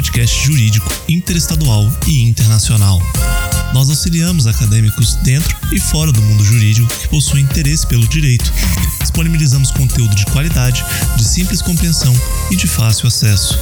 [0.00, 3.02] podcast jurídico interestadual e internacional.
[3.74, 8.50] Nós auxiliamos acadêmicos dentro e fora do mundo jurídico que possuem interesse pelo direito.
[8.98, 10.82] Disponibilizamos conteúdo de qualidade,
[11.18, 12.18] de simples compreensão
[12.50, 13.58] e de fácil acesso.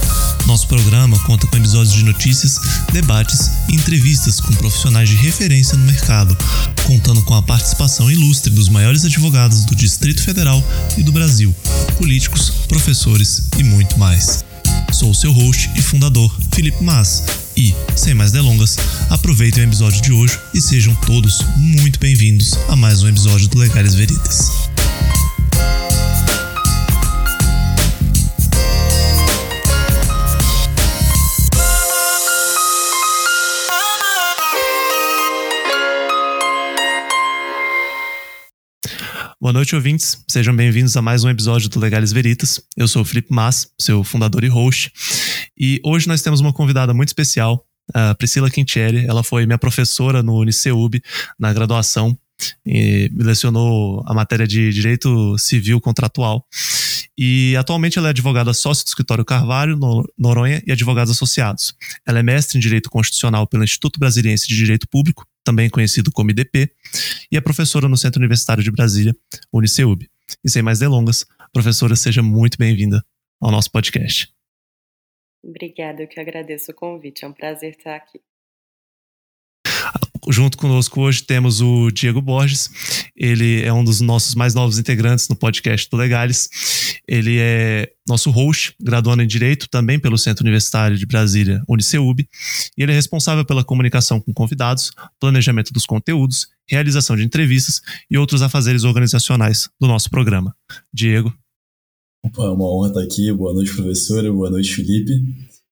[0.46, 2.60] Nosso programa conta com episódios de notícias,
[2.93, 6.38] debates e entrevistas com profissionais de referência no mercado,
[6.87, 10.62] contando com a participação ilustre dos maiores advogados do Distrito Federal
[10.96, 11.52] e do Brasil,
[11.96, 14.48] políticos, professores e muito mais.
[14.98, 17.23] Sou o seu host e fundador, Felipe Mas.
[17.57, 18.77] E, sem mais delongas,
[19.09, 23.59] aproveitem o episódio de hoje e sejam todos muito bem-vindos a mais um episódio do
[23.59, 24.51] Legais Veritas.
[39.41, 40.21] Boa noite, ouvintes.
[40.27, 42.61] Sejam bem-vindos a mais um episódio do Legales Veritas.
[42.77, 44.91] Eu sou o Felipe Mas, seu fundador e host.
[45.57, 49.07] E hoje nós temos uma convidada muito especial, a Priscila Quintieri.
[49.07, 51.01] Ela foi minha professora no Uniceub,
[51.39, 52.19] na graduação,
[52.66, 56.45] e me lecionou a matéria de Direito Civil Contratual.
[57.16, 61.77] E atualmente ela é advogada sócia do escritório Carvalho, no Noronha, e advogados associados.
[62.05, 66.31] Ela é mestre em Direito Constitucional pelo Instituto Brasiliense de Direito Público também conhecido como
[66.31, 66.71] IDP,
[67.32, 69.16] e é professora no Centro Universitário de Brasília,
[69.50, 70.06] Uniceub.
[70.44, 73.03] E sem mais delongas, professora, seja muito bem-vinda
[73.41, 74.31] ao nosso podcast.
[75.43, 78.21] Obrigada, eu que agradeço o convite, é um prazer estar aqui.
[80.28, 82.71] Junto conosco hoje temos o Diego Borges.
[83.16, 86.49] Ele é um dos nossos mais novos integrantes no podcast do Legales.
[87.06, 92.21] Ele é nosso host, graduando em Direito também pelo Centro Universitário de Brasília, Uniceub.
[92.77, 94.91] E ele é responsável pela comunicação com convidados,
[95.21, 100.54] planejamento dos conteúdos, realização de entrevistas e outros afazeres organizacionais do nosso programa.
[100.92, 101.32] Diego.
[102.25, 103.32] Opa, é uma honra estar aqui.
[103.32, 104.32] Boa noite, professora.
[104.32, 105.12] Boa noite, Felipe.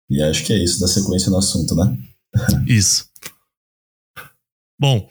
[0.08, 1.96] E acho que é isso, da sequência no assunto, né?
[2.66, 3.06] Isso.
[4.78, 5.08] Bom,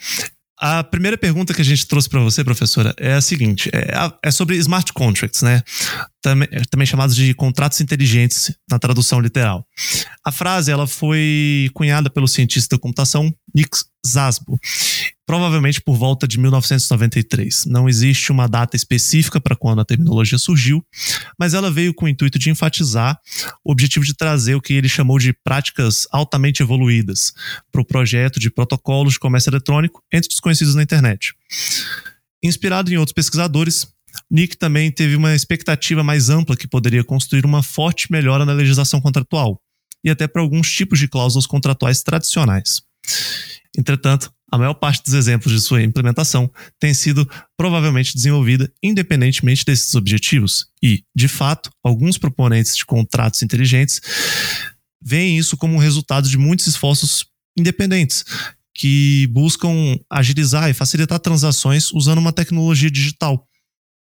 [0.58, 3.92] a primeira pergunta que a gente trouxe para você, professora, é a seguinte: é,
[4.24, 5.62] é, sobre smart contracts, né?
[6.22, 9.68] Também, também chamados de contratos inteligentes na tradução literal.
[10.26, 13.78] A frase ela foi cunhada pelo cientista da computação Nick
[14.08, 14.60] Szabo
[15.26, 17.66] provavelmente por volta de 1993.
[17.66, 20.86] Não existe uma data específica para quando a terminologia surgiu,
[21.38, 23.20] mas ela veio com o intuito de enfatizar
[23.64, 27.34] o objetivo de trazer o que ele chamou de práticas altamente evoluídas
[27.72, 31.34] para o projeto de protocolos de comércio eletrônico entre desconhecidos na internet.
[32.44, 33.88] Inspirado em outros pesquisadores,
[34.30, 39.02] Nick também teve uma expectativa mais ampla que poderia construir uma forte melhora na legislação
[39.02, 39.60] contratual
[40.04, 42.84] e até para alguns tipos de cláusulas contratuais tradicionais.
[43.78, 49.94] Entretanto, a maior parte dos exemplos de sua implementação tem sido provavelmente desenvolvida independentemente desses
[49.96, 54.00] objetivos, e, de fato, alguns proponentes de contratos inteligentes
[55.02, 57.26] veem isso como resultado de muitos esforços
[57.58, 58.24] independentes
[58.74, 63.48] que buscam agilizar e facilitar transações usando uma tecnologia digital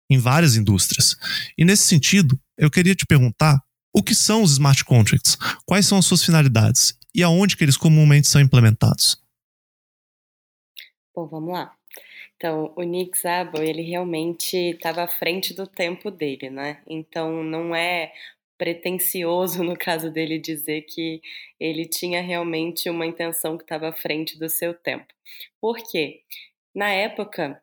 [0.10, 1.16] em várias indústrias.
[1.58, 3.62] E nesse sentido, eu queria te perguntar
[3.94, 7.78] o que são os smart contracts, quais são as suas finalidades e aonde que eles
[7.78, 9.18] comumente são implementados.
[11.16, 11.74] Bom, vamos lá.
[12.36, 16.82] Então, o Nick Szabo, ele realmente estava à frente do tempo dele, né?
[16.86, 18.12] Então, não é
[18.58, 21.22] pretensioso no caso dele dizer que
[21.60, 25.08] ele tinha realmente uma intenção que estava à frente do seu tempo.
[25.62, 26.22] Por quê?
[26.76, 27.62] Na época,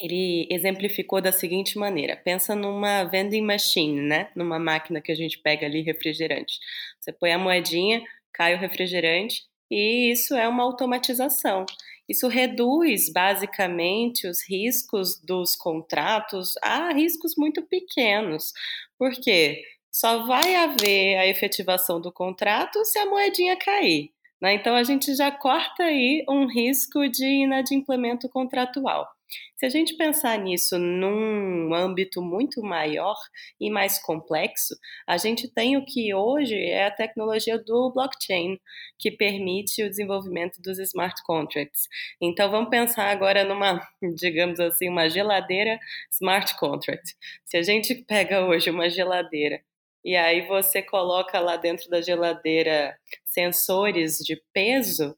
[0.00, 4.30] ele exemplificou da seguinte maneira: pensa numa vending machine, né?
[4.36, 6.58] Numa máquina que a gente pega ali refrigerante.
[7.00, 11.66] Você põe a moedinha, cai o refrigerante e isso é uma automatização.
[12.08, 18.52] Isso reduz basicamente os riscos dos contratos a riscos muito pequenos.
[18.98, 19.62] Por quê?
[19.90, 24.10] Só vai haver a efetivação do contrato se a moedinha cair.
[24.40, 24.54] Né?
[24.54, 29.15] Então a gente já corta aí um risco de inadimplemento contratual.
[29.56, 33.16] Se a gente pensar nisso num âmbito muito maior
[33.60, 34.74] e mais complexo,
[35.06, 38.60] a gente tem o que hoje é a tecnologia do blockchain,
[38.98, 41.88] que permite o desenvolvimento dos smart contracts.
[42.20, 43.80] Então vamos pensar agora numa,
[44.16, 45.78] digamos assim, uma geladeira
[46.10, 47.16] smart contract.
[47.44, 49.60] Se a gente pega hoje uma geladeira
[50.04, 55.16] e aí você coloca lá dentro da geladeira sensores de peso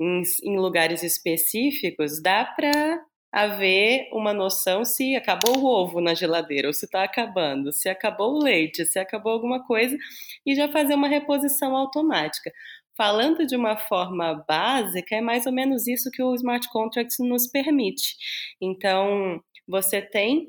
[0.00, 2.98] em, em lugares específicos, dá para
[3.32, 8.34] haver uma noção se acabou o ovo na geladeira ou se está acabando, se acabou
[8.34, 9.96] o leite, se acabou alguma coisa
[10.44, 12.52] e já fazer uma reposição automática.
[12.94, 17.46] Falando de uma forma básica, é mais ou menos isso que o smart contracts nos
[17.46, 18.16] permite.
[18.60, 20.48] Então, você tem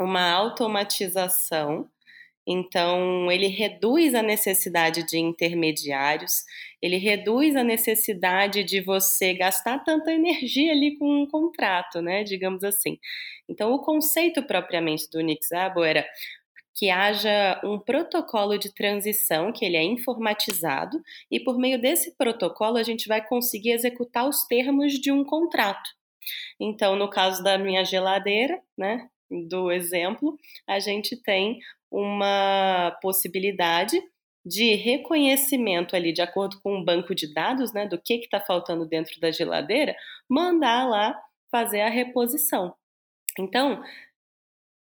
[0.00, 1.88] uma automatização
[2.46, 6.44] Então, ele reduz a necessidade de intermediários,
[6.80, 12.22] ele reduz a necessidade de você gastar tanta energia ali com um contrato, né?
[12.22, 12.98] Digamos assim.
[13.48, 16.06] Então, o conceito propriamente do Nixabo era
[16.76, 21.00] que haja um protocolo de transição, que ele é informatizado,
[21.30, 25.88] e por meio desse protocolo a gente vai conseguir executar os termos de um contrato.
[26.60, 29.08] Então, no caso da minha geladeira, né,
[29.48, 31.58] do exemplo, a gente tem
[31.96, 33.98] uma possibilidade
[34.44, 38.86] de reconhecimento ali, de acordo com um banco de dados, né, do que está faltando
[38.86, 39.96] dentro da geladeira,
[40.28, 41.18] mandar lá
[41.50, 42.74] fazer a reposição.
[43.38, 43.82] Então,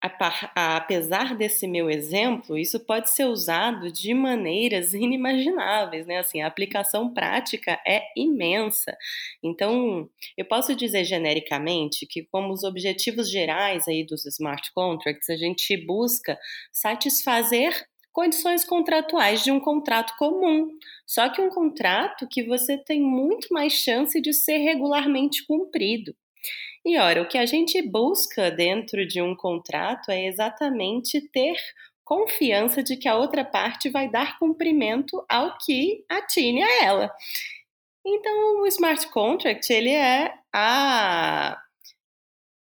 [0.01, 6.19] apesar desse meu exemplo, isso pode ser usado de maneiras inimagináveis, né?
[6.19, 8.97] Assim, a aplicação prática é imensa.
[9.43, 15.37] Então, eu posso dizer genericamente que como os objetivos gerais aí dos smart contracts, a
[15.37, 16.39] gente busca
[16.73, 17.73] satisfazer
[18.13, 20.69] condições contratuais de um contrato comum.
[21.07, 26.15] Só que um contrato que você tem muito mais chance de ser regularmente cumprido.
[26.87, 31.57] E ora, o que a gente busca dentro de um contrato é exatamente ter
[32.05, 37.13] confiança de que a outra parte vai dar cumprimento ao que atine a ela.
[38.07, 41.61] Então, o smart contract, ele é a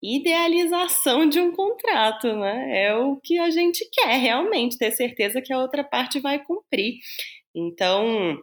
[0.01, 2.87] idealização de um contrato, né?
[2.87, 7.01] É o que a gente quer realmente, ter certeza que a outra parte vai cumprir.
[7.53, 8.41] Então,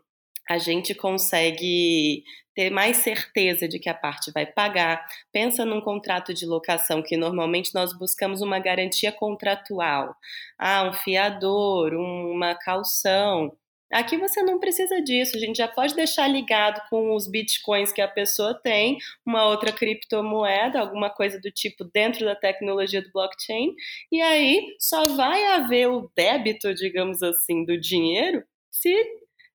[0.50, 2.24] a gente consegue
[2.56, 5.06] ter mais certeza de que a parte vai pagar.
[5.32, 10.16] Pensa num contrato de locação que normalmente nós buscamos uma garantia contratual.
[10.58, 13.56] Ah, um fiador, uma calção.
[13.92, 18.02] Aqui você não precisa disso, a gente já pode deixar ligado com os bitcoins que
[18.02, 23.74] a pessoa tem, uma outra criptomoeda, alguma coisa do tipo dentro da tecnologia do blockchain,
[24.12, 28.96] e aí só vai haver o débito, digamos assim, do dinheiro se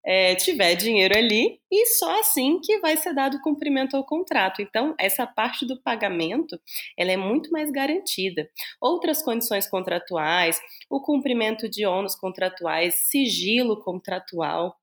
[0.05, 4.61] é, tiver dinheiro ali e só assim que vai ser dado cumprimento ao contrato.
[4.61, 6.61] Então, essa parte do pagamento
[6.97, 8.49] ela é muito mais garantida.
[8.81, 10.61] Outras condições contratuais,
[10.91, 14.77] o cumprimento de ônus contratuais, sigilo contratual,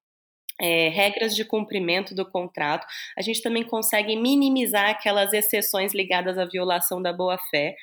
[0.60, 2.86] é, regras de cumprimento do contrato,
[3.18, 7.76] a gente também consegue minimizar aquelas exceções ligadas à violação da boa-fé.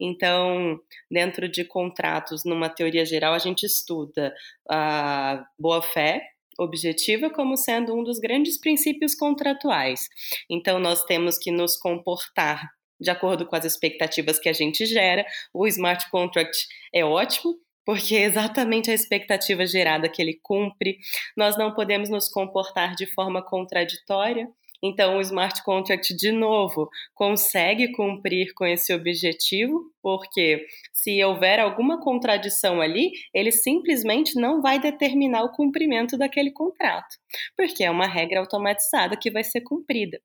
[0.00, 4.34] Então, dentro de contratos, numa teoria geral, a gente estuda
[4.68, 10.08] a boa-fé, objetiva como sendo um dos grandes princípios contratuais.
[10.50, 12.68] Então, nós temos que nos comportar
[13.00, 15.24] de acordo com as expectativas que a gente gera.
[15.52, 17.54] O smart contract é ótimo,
[17.84, 20.98] porque é exatamente a expectativa gerada que ele cumpre.
[21.36, 24.48] Nós não podemos nos comportar de forma contraditória.
[24.86, 31.98] Então, o smart contract, de novo, consegue cumprir com esse objetivo, porque se houver alguma
[32.02, 37.16] contradição ali, ele simplesmente não vai determinar o cumprimento daquele contrato,
[37.56, 40.20] porque é uma regra automatizada que vai ser cumprida.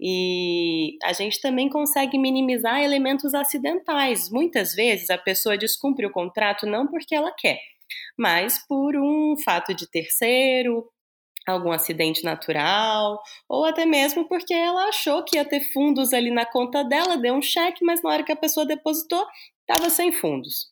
[0.00, 4.30] E a gente também consegue minimizar elementos acidentais.
[4.30, 7.58] Muitas vezes a pessoa descumpre o contrato não porque ela quer,
[8.16, 10.88] mas por um fato de terceiro,
[11.52, 16.46] algum acidente natural, ou até mesmo porque ela achou que ia ter fundos ali na
[16.46, 19.24] conta dela, deu um cheque, mas na hora que a pessoa depositou,
[19.68, 20.68] estava sem fundos.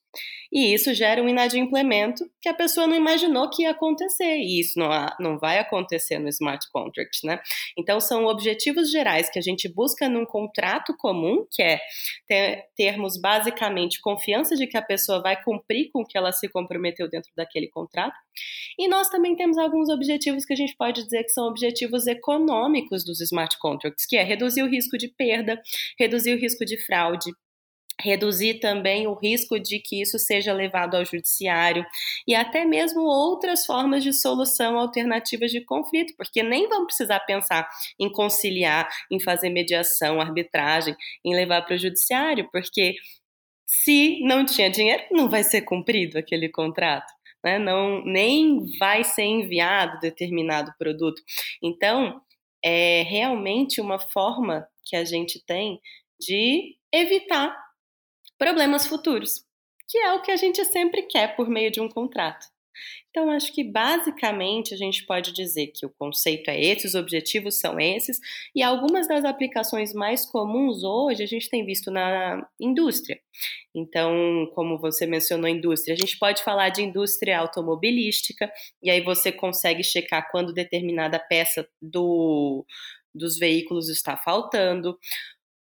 [0.50, 4.38] E isso gera um inadimplemento que a pessoa não imaginou que ia acontecer.
[4.38, 4.88] E isso não,
[5.20, 7.40] não vai acontecer no smart contract, né?
[7.76, 11.80] Então, são objetivos gerais que a gente busca num contrato comum, que é
[12.26, 16.48] ter, termos basicamente confiança de que a pessoa vai cumprir com o que ela se
[16.48, 18.16] comprometeu dentro daquele contrato.
[18.78, 23.04] E nós também temos alguns objetivos que a gente pode dizer que são objetivos econômicos
[23.04, 25.60] dos smart contracts, que é reduzir o risco de perda,
[25.98, 27.30] reduzir o risco de fraude,
[28.00, 31.84] reduzir também o risco de que isso seja levado ao judiciário
[32.26, 37.68] e até mesmo outras formas de solução alternativas de conflito, porque nem vão precisar pensar
[37.98, 42.96] em conciliar, em fazer mediação, arbitragem, em levar para o judiciário, porque
[43.66, 47.12] se não tinha dinheiro, não vai ser cumprido aquele contrato.
[47.42, 47.58] Né?
[47.58, 51.22] Não, nem vai ser enviado determinado produto.
[51.62, 52.20] Então,
[52.64, 55.80] é realmente uma forma que a gente tem
[56.20, 57.65] de evitar
[58.38, 59.44] problemas futuros,
[59.88, 62.46] que é o que a gente sempre quer por meio de um contrato.
[63.10, 67.58] Então, acho que basicamente a gente pode dizer que o conceito é esse, os objetivos
[67.58, 68.18] são esses,
[68.54, 73.18] e algumas das aplicações mais comuns hoje a gente tem visto na indústria.
[73.74, 78.52] Então, como você mencionou, indústria, a gente pode falar de indústria automobilística,
[78.82, 82.66] e aí você consegue checar quando determinada peça do,
[83.14, 84.98] dos veículos está faltando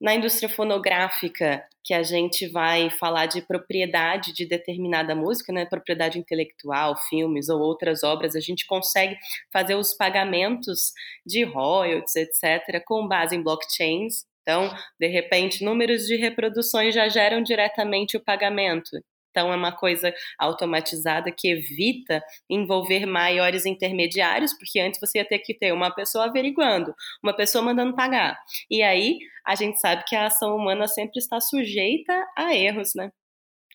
[0.04, 6.20] na indústria fonográfica, que a gente vai falar de propriedade de determinada música, né, propriedade
[6.20, 9.18] intelectual, filmes ou outras obras, a gente consegue
[9.52, 10.92] fazer os pagamentos
[11.26, 14.26] de royalties, etc., com base em blockchains.
[14.42, 14.70] Então,
[15.00, 18.90] de repente, números de reproduções já geram diretamente o pagamento.
[19.34, 25.40] Então, é uma coisa automatizada que evita envolver maiores intermediários, porque antes você ia ter
[25.40, 28.38] que ter uma pessoa averiguando, uma pessoa mandando pagar.
[28.70, 33.12] E aí, a gente sabe que a ação humana sempre está sujeita a erros, né?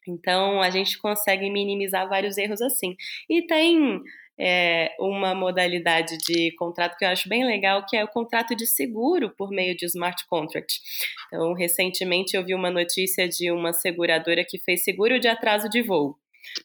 [0.06, 2.96] Então, a gente consegue minimizar vários erros assim.
[3.28, 4.00] E tem
[4.38, 8.66] é, uma modalidade de contrato que eu acho bem legal, que é o contrato de
[8.66, 10.80] seguro por meio de smart contract.
[11.26, 15.83] Então, recentemente eu vi uma notícia de uma seguradora que fez seguro de atraso de
[15.83, 16.16] voo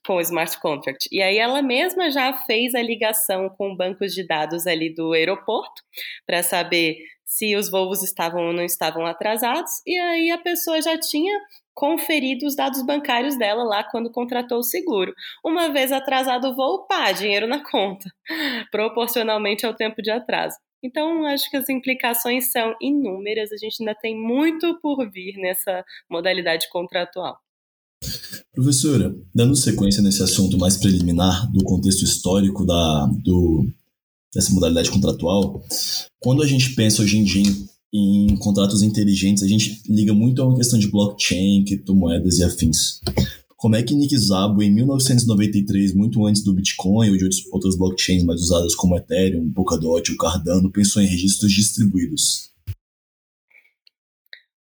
[0.05, 1.07] com o smart contract.
[1.11, 5.81] E aí ela mesma já fez a ligação com bancos de dados ali do aeroporto
[6.25, 10.99] para saber se os voos estavam ou não estavam atrasados, e aí a pessoa já
[10.99, 11.39] tinha
[11.73, 15.13] conferido os dados bancários dela lá quando contratou o seguro.
[15.43, 18.09] Uma vez atrasado o voo, pá, dinheiro na conta,
[18.71, 20.55] proporcionalmente ao tempo de atraso.
[20.83, 25.83] Então, acho que as implicações são inúmeras, a gente ainda tem muito por vir nessa
[26.09, 27.37] modalidade contratual.
[28.53, 33.65] Professora, dando sequência nesse assunto mais preliminar do contexto histórico da, do,
[34.33, 35.61] dessa modalidade contratual,
[36.19, 37.67] quando a gente pensa hoje em dia em
[38.39, 42.99] contratos inteligentes, a gente liga muito a uma questão de blockchain, criptomoedas e afins.
[43.55, 48.23] Como é que Nick Szabo, em 1993, muito antes do Bitcoin ou de outras blockchains
[48.23, 52.51] mais usadas como Ethereum, Polkadot ou Cardano, pensou em registros distribuídos?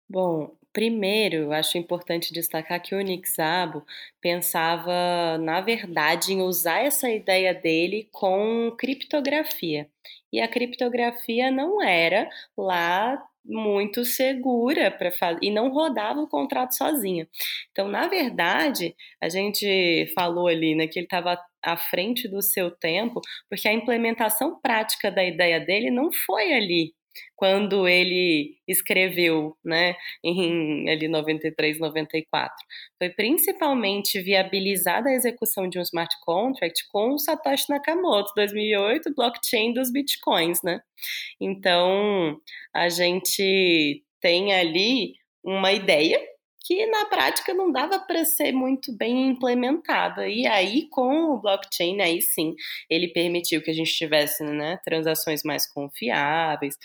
[0.08, 3.84] Bom, primeiro, acho importante destacar que o Nick Szabo
[4.22, 9.89] pensava, na verdade, em usar essa ideia dele com criptografia.
[10.36, 16.75] E a criptografia não era lá muito segura para fazer e não rodava o contrato
[16.75, 17.27] sozinha.
[17.72, 22.70] Então, na verdade, a gente falou ali né, que ele estava à frente do seu
[22.70, 26.95] tempo, porque a implementação prática da ideia dele não foi ali
[27.36, 32.54] quando ele escreveu, né, em ali 93, 94.
[32.98, 39.74] Foi principalmente viabilizada a execução de um smart contract com o Satoshi Nakamoto, 2008, blockchain
[39.74, 40.80] dos bitcoins, né?
[41.40, 42.38] Então,
[42.74, 46.20] a gente tem ali uma ideia
[46.66, 50.28] que na prática não dava para ser muito bem implementada.
[50.28, 52.56] E aí, com o blockchain, aí sim,
[52.90, 56.76] ele permitiu que a gente tivesse né, transações mais confiáveis.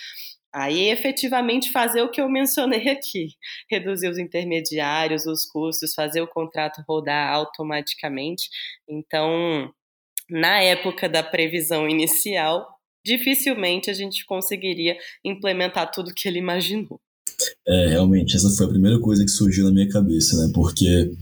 [0.52, 3.28] Aí, efetivamente, fazer o que eu mencionei aqui:
[3.70, 8.50] reduzir os intermediários, os custos, fazer o contrato rodar automaticamente.
[8.86, 9.72] Então,
[10.28, 12.68] na época da previsão inicial,
[13.04, 17.00] dificilmente a gente conseguiria implementar tudo que ele imaginou.
[17.68, 20.50] É, realmente, essa foi a primeira coisa que surgiu na minha cabeça, né?
[20.54, 21.12] Porque,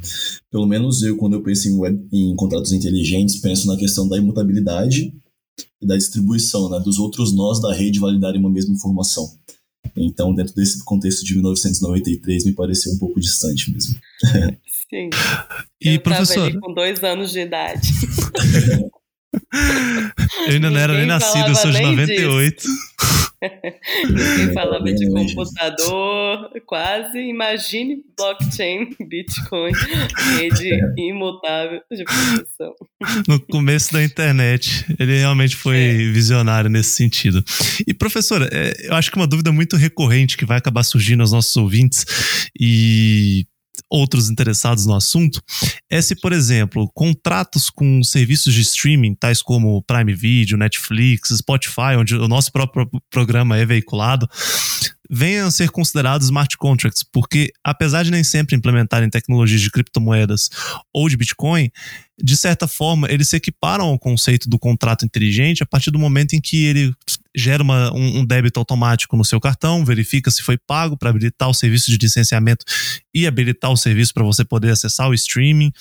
[0.51, 4.17] pelo menos eu, quando eu penso em, web, em contratos inteligentes, penso na questão da
[4.17, 5.13] imutabilidade
[5.81, 6.81] e da distribuição, né?
[6.81, 9.29] Dos outros nós da rede validarem uma mesma informação.
[9.97, 13.97] Então, dentro desse contexto de 1993, me pareceu um pouco distante mesmo.
[14.89, 15.11] Sim.
[15.83, 16.53] E, eu professor?
[16.61, 17.89] com dois anos de idade.
[20.47, 22.57] eu ainda não era nem nascido, eu sou de 98.
[22.57, 22.99] Disso.
[23.41, 27.19] Ninguém falava de computador, quase.
[27.19, 29.73] Imagine blockchain, Bitcoin,
[30.37, 32.75] rede imutável de proteção.
[33.29, 35.97] No começo da internet, ele realmente foi é.
[36.11, 37.45] visionário nesse sentido.
[37.87, 41.33] E, professora, é, eu acho que uma dúvida muito recorrente que vai acabar surgindo aos
[41.33, 43.47] nossos ouvintes e
[43.91, 45.43] outros interessados no assunto
[45.91, 51.97] é se, por exemplo, contratos com serviços de streaming, tais como Prime Video, Netflix, Spotify,
[51.99, 54.29] onde o nosso próprio programa é veiculado,
[55.09, 60.51] venham a ser considerados smart contracts, porque apesar de nem sempre implementarem tecnologias de criptomoedas
[60.93, 61.71] ou de Bitcoin,
[62.23, 66.35] de certa forma eles se equiparam ao conceito do contrato inteligente a partir do momento
[66.35, 66.93] em que ele
[67.35, 71.49] gera uma, um, um débito automático no seu cartão, verifica se foi pago para habilitar
[71.49, 72.65] o serviço de licenciamento
[73.15, 75.73] e habilitar o serviço para você poder acessar o streaming.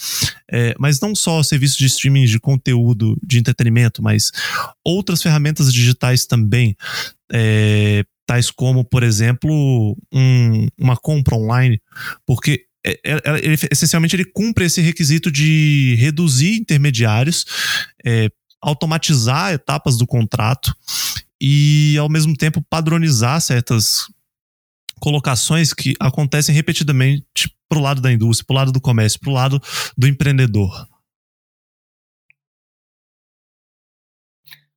[0.52, 4.32] É, mas não só serviços de streaming de conteúdo de entretenimento, mas
[4.86, 6.76] outras ferramentas digitais também.
[7.32, 11.82] É, tais como, por exemplo, um, uma compra online,
[12.26, 17.46] porque é, é, ele, essencialmente ele cumpre esse requisito de reduzir intermediários,
[18.06, 18.30] é,
[18.62, 20.76] automatizar etapas do contrato
[21.42, 24.08] e, ao mesmo tempo, padronizar certas
[25.00, 27.24] colocações que acontecem repetidamente
[27.70, 29.62] para o lado da indústria, para o lado do comércio, para o lado
[29.98, 30.88] do empreendedor.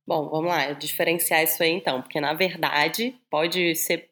[0.05, 4.09] Bom, vamos lá, diferenciar isso aí então, porque na verdade pode ser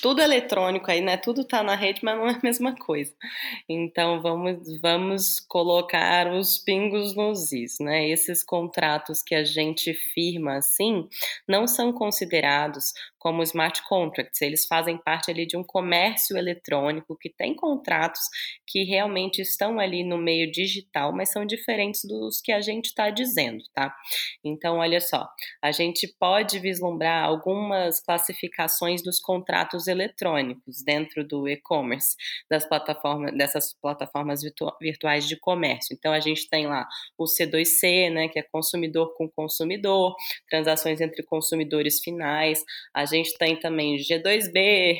[0.00, 1.16] tudo eletrônico aí, né?
[1.16, 3.14] Tudo tá na rede, mas não é a mesma coisa.
[3.68, 8.08] Então vamos, vamos colocar os pingos nos is, né?
[8.08, 11.08] Esses contratos que a gente firma assim
[11.48, 17.28] não são considerados como smart contracts, eles fazem parte ali de um comércio eletrônico que
[17.28, 18.22] tem contratos
[18.66, 23.10] que realmente estão ali no meio digital, mas são diferentes dos que a gente está
[23.10, 23.94] dizendo, tá?
[24.42, 25.28] Então, olha só,
[25.60, 32.16] a gente pode vislumbrar algumas classificações dos contratos eletrônicos dentro do e-commerce,
[32.48, 35.94] das plataformas, dessas plataformas virtu virtuais de comércio.
[35.94, 40.14] Então, a gente tem lá o C2C, né, que é consumidor com consumidor,
[40.48, 42.64] transações entre consumidores finais.
[42.94, 44.98] A gente tem também G2B,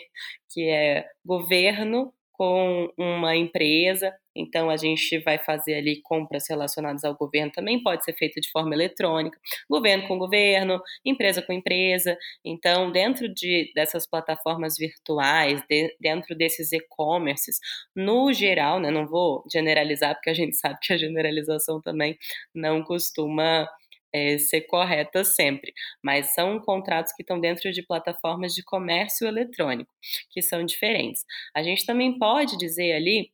[0.52, 7.14] que é governo com uma empresa, então a gente vai fazer ali compras relacionadas ao
[7.14, 12.16] governo, também pode ser feita de forma eletrônica, governo com governo, empresa com empresa.
[12.42, 17.58] Então, dentro de, dessas plataformas virtuais, de, dentro desses e-commerces,
[17.94, 22.16] no geral, né, não vou generalizar, porque a gente sabe que a generalização também
[22.54, 23.68] não costuma
[24.12, 29.92] é, ser correta sempre, mas são contratos que estão dentro de plataformas de comércio eletrônico,
[30.30, 31.24] que são diferentes.
[31.54, 33.30] A gente também pode dizer ali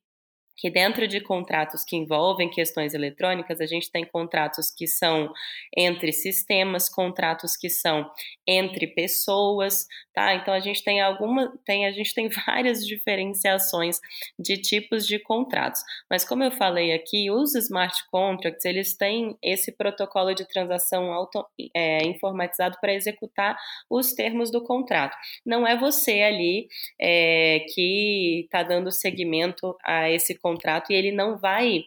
[0.57, 5.31] que dentro de contratos que envolvem questões eletrônicas, a gente tem contratos que são
[5.77, 8.11] entre sistemas, contratos que são
[8.47, 10.35] entre pessoas, tá?
[10.35, 13.99] Então a gente tem alguma, tem a gente tem várias diferenciações
[14.39, 15.83] de tipos de contratos.
[16.11, 21.45] Mas como eu falei aqui, os smart contracts eles têm esse protocolo de transação auto,
[21.75, 23.57] é, informatizado para executar
[23.91, 25.17] os termos do contrato.
[25.45, 30.46] Não é você ali é, que está dando seguimento a esse contrato
[30.93, 31.85] e ele não vai,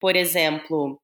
[0.00, 1.00] por exemplo,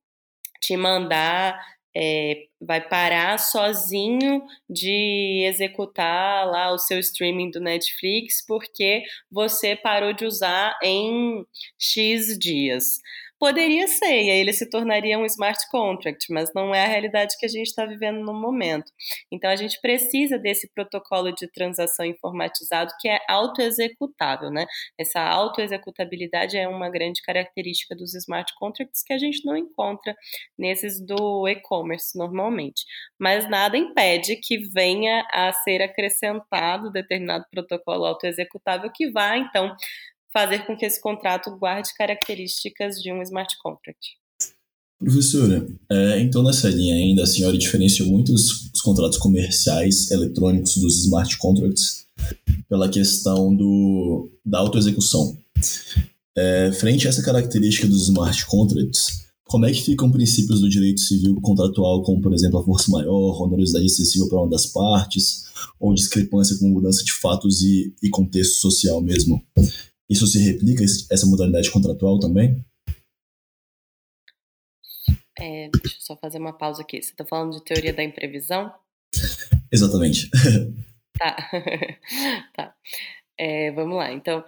[0.61, 1.59] te mandar
[1.97, 10.13] é, vai parar sozinho de executar lá o seu streaming do Netflix porque você parou
[10.13, 11.45] de usar em
[11.79, 13.01] X dias.
[13.41, 17.39] Poderia ser, e aí ele se tornaria um smart contract, mas não é a realidade
[17.39, 18.93] que a gente está vivendo no momento.
[19.33, 24.67] Então a gente precisa desse protocolo de transação informatizado que é autoexecutável, né?
[24.99, 30.15] Essa autoexecutabilidade é uma grande característica dos smart contracts que a gente não encontra
[30.59, 32.85] nesses do e-commerce normalmente.
[33.19, 39.75] Mas nada impede que venha a ser acrescentado determinado protocolo autoexecutável que vá então
[40.33, 44.21] fazer com que esse contrato guarde características de um smart contract.
[44.99, 50.77] Professora, é, então nessa linha ainda a senhora diferenciou muito os, os, contratos comerciais eletrônicos
[50.77, 52.05] dos smart contracts
[52.69, 55.39] pela questão do, da autoexecução.
[56.37, 61.01] É, frente a essa característica dos smart contracts, como é que ficam princípios do direito
[61.01, 65.45] civil contratual, como por exemplo a força maior, onerosidade excessiva para uma das partes,
[65.81, 69.43] ou discrepância com mudança de fatos e, e contexto social mesmo?
[70.11, 72.65] Isso se replica, essa modalidade contratual também?
[75.39, 77.01] É, deixa eu só fazer uma pausa aqui.
[77.01, 78.75] Você está falando de teoria da imprevisão?
[79.71, 80.29] Exatamente.
[81.17, 81.37] tá.
[82.55, 82.75] tá.
[83.39, 84.13] É, vamos lá.
[84.13, 84.45] Então,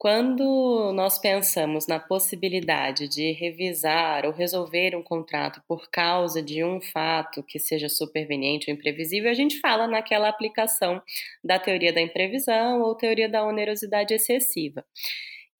[0.00, 6.80] quando nós pensamos na possibilidade de revisar ou resolver um contrato por causa de um
[6.80, 11.02] fato que seja superveniente ou imprevisível, a gente fala naquela aplicação
[11.44, 14.82] da teoria da imprevisão ou teoria da onerosidade excessiva.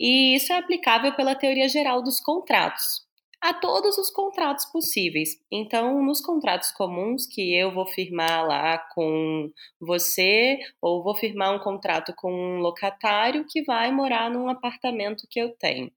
[0.00, 3.10] E isso é aplicável pela teoria geral dos contratos
[3.40, 5.31] a todos os contratos possíveis.
[5.50, 9.50] Então, nos contratos comuns que eu vou firmar lá com
[9.81, 15.40] você, ou vou firmar um contrato com um locatário que vai morar num apartamento que
[15.40, 15.90] eu tenho.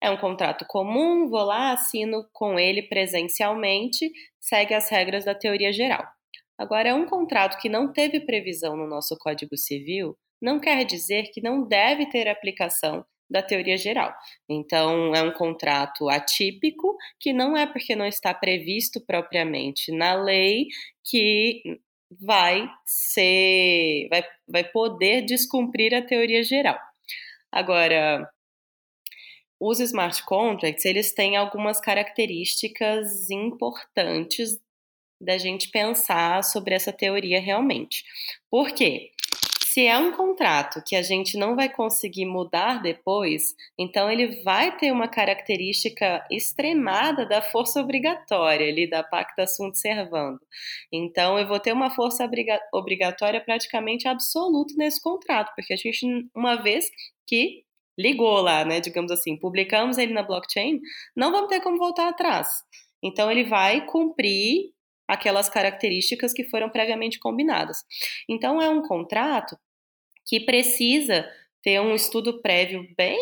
[0.00, 5.72] É um contrato comum, vou lá, assino com ele presencialmente, segue as regras da teoria
[5.72, 6.06] geral.
[6.56, 11.30] Agora, é um contrato que não teve previsão no nosso Código Civil, não quer dizer
[11.32, 14.12] que não deve ter aplicação da teoria geral.
[14.48, 20.66] Então, é um contrato atípico, que não é porque não está previsto propriamente na lei
[21.04, 21.62] que
[22.20, 26.78] vai ser, vai, vai poder descumprir a teoria geral.
[27.52, 28.28] Agora,
[29.60, 34.58] os smart contracts, eles têm algumas características importantes
[35.20, 38.02] da gente pensar sobre essa teoria realmente.
[38.50, 39.10] Por quê?
[39.72, 44.76] Se é um contrato que a gente não vai conseguir mudar depois, então ele vai
[44.76, 50.40] ter uma característica extremada da força obrigatória ali da pacta sunt servando.
[50.92, 52.28] Então eu vou ter uma força
[52.74, 56.04] obrigatória praticamente absoluta nesse contrato, porque a gente
[56.34, 56.90] uma vez
[57.24, 57.62] que
[57.96, 60.80] ligou lá, né, digamos assim, publicamos ele na blockchain,
[61.14, 62.48] não vamos ter como voltar atrás.
[63.00, 64.72] Então ele vai cumprir
[65.12, 67.84] aquelas características que foram previamente combinadas.
[68.28, 69.56] Então, é um contrato
[70.26, 71.28] que precisa
[71.62, 73.18] ter um estudo prévio bem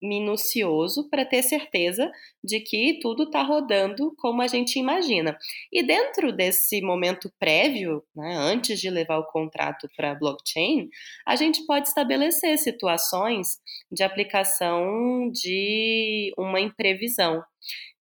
[0.00, 2.10] minucioso para ter certeza
[2.42, 5.36] de que tudo está rodando como a gente imagina.
[5.72, 10.88] E dentro desse momento prévio, né, antes de levar o contrato para blockchain,
[11.26, 13.58] a gente pode estabelecer situações
[13.90, 17.42] de aplicação de uma imprevisão.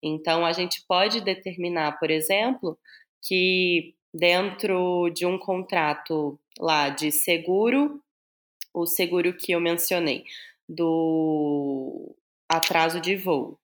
[0.02, 2.78] Então, a gente pode determinar, por exemplo,
[3.22, 8.02] que dentro de um contrato lá de seguro
[8.78, 10.24] o seguro que eu mencionei,
[10.70, 12.16] do
[12.48, 13.60] atraso de voo.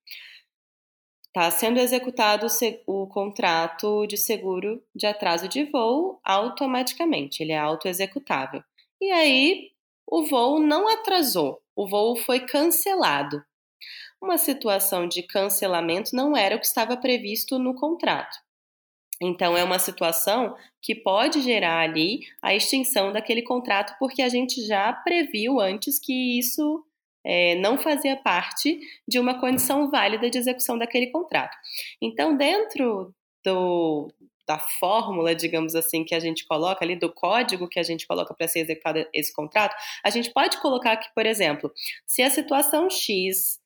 [1.28, 2.48] Está sendo executado
[2.86, 8.64] o contrato de seguro de atraso de voo automaticamente, ele é autoexecutável.
[9.02, 9.72] E aí,
[10.08, 13.44] o voo não atrasou, o voo foi cancelado.
[14.22, 18.38] Uma situação de cancelamento não era o que estava previsto no contrato.
[19.22, 24.66] Então, é uma situação que pode gerar ali a extinção daquele contrato, porque a gente
[24.66, 26.84] já previu antes que isso
[27.26, 31.56] é, não fazia parte de uma condição válida de execução daquele contrato.
[32.02, 33.14] Então, dentro
[33.46, 34.12] do,
[34.48, 38.34] da fórmula, digamos assim, que a gente coloca ali, do código que a gente coloca
[38.34, 41.72] para ser executado esse contrato, a gente pode colocar que, por exemplo,
[42.06, 43.60] se a situação X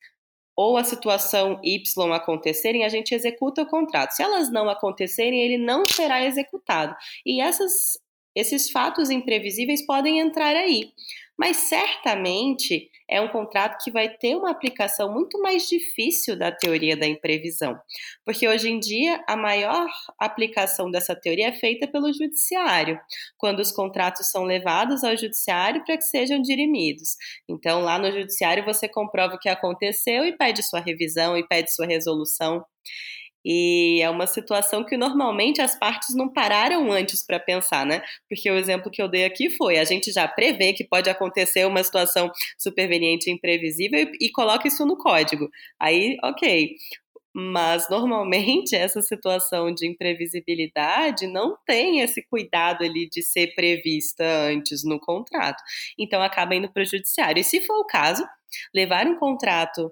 [0.58, 4.10] ou a situação Y acontecerem, a gente executa o contrato.
[4.10, 6.96] Se elas não acontecerem, ele não será executado.
[7.24, 7.96] E essas,
[8.34, 10.90] esses fatos imprevisíveis podem entrar aí.
[11.38, 16.96] Mas certamente é um contrato que vai ter uma aplicação muito mais difícil da teoria
[16.96, 17.78] da imprevisão,
[18.24, 19.86] porque hoje em dia a maior
[20.18, 22.98] aplicação dessa teoria é feita pelo judiciário,
[23.38, 27.16] quando os contratos são levados ao judiciário para que sejam dirimidos.
[27.48, 31.72] Então, lá no judiciário você comprova o que aconteceu e pede sua revisão e pede
[31.72, 32.64] sua resolução.
[33.50, 38.02] E é uma situação que normalmente as partes não pararam antes para pensar, né?
[38.28, 41.66] Porque o exemplo que eu dei aqui foi: a gente já prevê que pode acontecer
[41.66, 45.48] uma situação superveniente e imprevisível e, e coloca isso no código.
[45.80, 46.74] Aí, ok.
[47.34, 54.84] Mas normalmente essa situação de imprevisibilidade não tem esse cuidado ali de ser prevista antes
[54.84, 55.62] no contrato.
[55.98, 57.40] Então acaba indo para o judiciário.
[57.40, 58.22] E se for o caso,
[58.74, 59.90] levar um contrato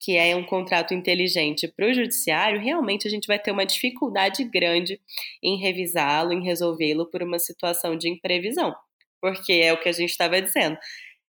[0.00, 4.42] que é um contrato inteligente para o judiciário, realmente a gente vai ter uma dificuldade
[4.44, 4.98] grande
[5.42, 8.74] em revisá-lo, em resolvê-lo por uma situação de imprevisão.
[9.20, 10.78] Porque é o que a gente estava dizendo.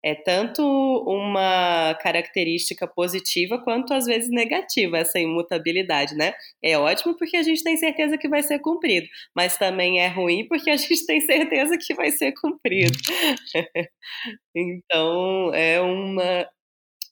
[0.04, 0.64] É tanto
[1.08, 6.34] uma característica positiva quanto às vezes negativa essa imutabilidade, né?
[6.64, 10.48] É ótimo porque a gente tem certeza que vai ser cumprido, mas também é ruim
[10.48, 12.98] porque a gente tem certeza que vai ser cumprido.
[14.56, 16.48] então, é uma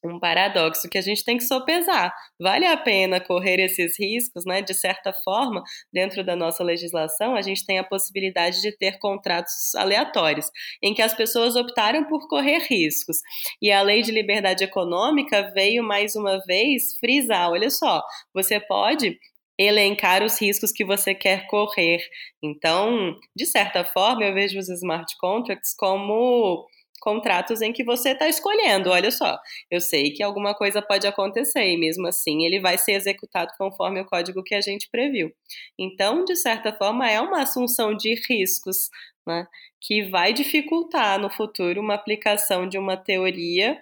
[0.05, 2.13] um paradoxo que a gente tem que sopesar.
[2.39, 4.61] Vale a pena correr esses riscos, né?
[4.61, 9.73] De certa forma, dentro da nossa legislação, a gente tem a possibilidade de ter contratos
[9.75, 10.49] aleatórios,
[10.81, 13.17] em que as pessoas optaram por correr riscos.
[13.61, 18.01] E a lei de liberdade econômica veio mais uma vez frisar: olha só,
[18.33, 19.17] você pode
[19.57, 22.01] elencar os riscos que você quer correr.
[22.43, 26.65] Então, de certa forma, eu vejo os smart contracts como
[27.05, 28.89] contratos em que você está escolhendo.
[28.89, 29.39] Olha só,
[29.69, 34.01] eu sei que alguma coisa pode acontecer e mesmo assim ele vai ser executado conforme
[34.01, 35.31] o código que a gente previu.
[35.77, 38.89] Então, de certa forma, é uma assunção de riscos,
[39.25, 39.47] né,
[39.79, 43.79] que vai dificultar no futuro uma aplicação de uma teoria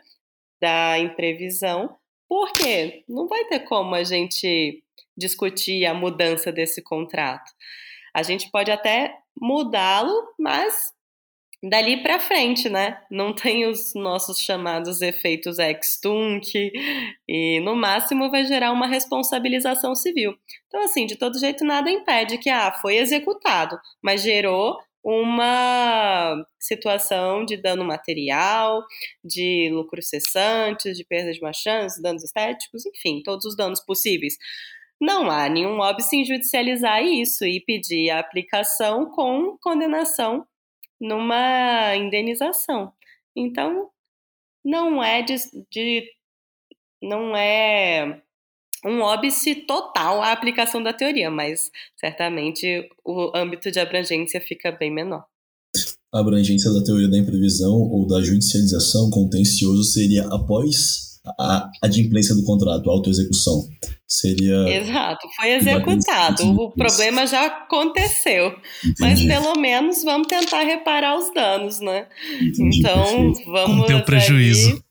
[0.62, 1.96] da imprevisão,
[2.28, 4.84] porque não vai ter como a gente
[5.16, 7.50] discutir a mudança desse contrato.
[8.14, 10.94] A gente pode até mudá-lo, mas
[11.64, 13.00] dali para frente, né?
[13.10, 16.52] Não tem os nossos chamados efeitos ex-tunc
[17.28, 20.36] e no máximo vai gerar uma responsabilização civil.
[20.68, 27.46] Então assim, de todo jeito nada impede que ah, foi executado, mas gerou uma situação
[27.46, 28.84] de dano material,
[29.24, 34.36] de lucros cessantes, de perda de machanças, danos estéticos, enfim, todos os danos possíveis.
[35.00, 40.46] Não há nenhum óbice em judicializar isso e pedir a aplicação com condenação
[41.00, 42.92] numa indenização.
[43.36, 43.90] Então,
[44.64, 45.36] não é de,
[45.70, 46.04] de
[47.02, 48.22] não é
[48.86, 54.92] um óbice total a aplicação da teoria, mas certamente o âmbito de abrangência fica bem
[54.92, 55.26] menor.
[56.14, 62.44] A abrangência da teoria da imprevisão ou da judicialização contencioso seria após a adimplência do
[62.44, 63.68] contrato, a autoexecução.
[64.08, 64.70] Seria.
[64.70, 66.44] Exato, foi executado.
[66.62, 68.56] O problema já aconteceu.
[68.84, 68.96] Entendi.
[69.00, 72.08] Mas pelo menos vamos tentar reparar os danos, né?
[72.40, 73.52] Entendi, então, perfeito.
[73.52, 73.82] vamos.
[73.82, 74.84] Conter o prejuízo.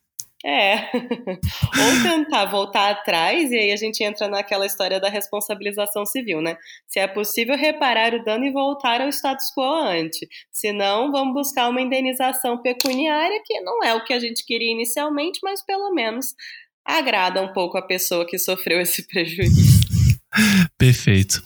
[0.45, 0.89] É.
[0.93, 6.57] Ou tentar voltar atrás, e aí a gente entra naquela história da responsabilização civil, né?
[6.87, 10.27] Se é possível reparar o dano e voltar ao status quo ante.
[10.51, 14.71] Se não, vamos buscar uma indenização pecuniária, que não é o que a gente queria
[14.71, 16.35] inicialmente, mas pelo menos
[16.83, 19.92] agrada um pouco a pessoa que sofreu esse prejuízo.
[20.77, 21.41] Perfeito.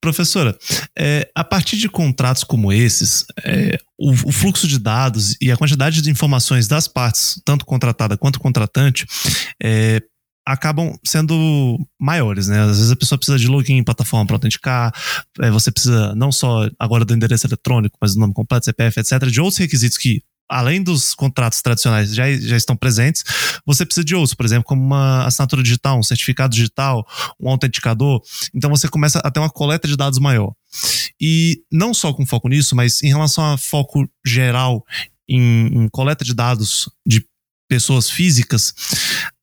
[0.00, 0.56] Professora,
[0.98, 5.56] é, a partir de contratos como esses, é, o, o, fluxo de dados e a
[5.56, 9.06] quantidade de informações das partes, tanto contratada quanto contratante,
[9.62, 10.02] é,
[10.46, 12.60] acabam sendo maiores, né?
[12.60, 14.94] Às vezes a pessoa precisa de login em plataforma para autenticar,
[15.40, 19.26] é, você precisa não só agora do endereço eletrônico, mas do nome completo, CPF, etc.,
[19.26, 23.24] de outros requisitos que além dos contratos tradicionais já, já estão presentes,
[23.64, 27.06] você precisa de outros, por exemplo, como uma assinatura digital, um certificado digital,
[27.40, 28.20] um autenticador.
[28.54, 30.52] Então você começa a ter uma coleta de dados maior.
[31.20, 34.84] E não só com foco nisso, mas em relação a foco geral
[35.28, 37.26] em, em coleta de dados de
[37.68, 38.74] pessoas físicas,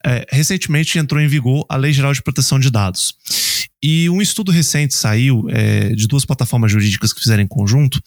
[0.06, 3.16] é, recentemente entrou em vigor a Lei Geral de Proteção de Dados.
[3.82, 8.02] E um estudo recente saiu é, de duas plataformas jurídicas que fizeram em conjunto,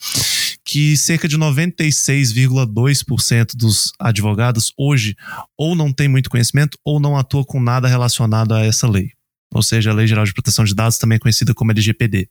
[0.65, 5.15] que cerca de 96,2% dos advogados hoje
[5.57, 9.11] ou não tem muito conhecimento ou não atua com nada relacionado a essa lei.
[9.53, 12.27] Ou seja, a Lei Geral de Proteção de Dados, também conhecida como LGPD.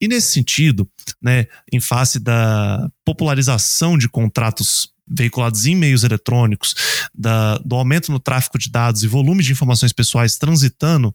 [0.00, 0.88] E nesse sentido,
[1.20, 6.74] né, em face da popularização de contratos veiculados em meios eletrônicos,
[7.14, 11.14] da, do aumento no tráfego de dados e volume de informações pessoais transitando,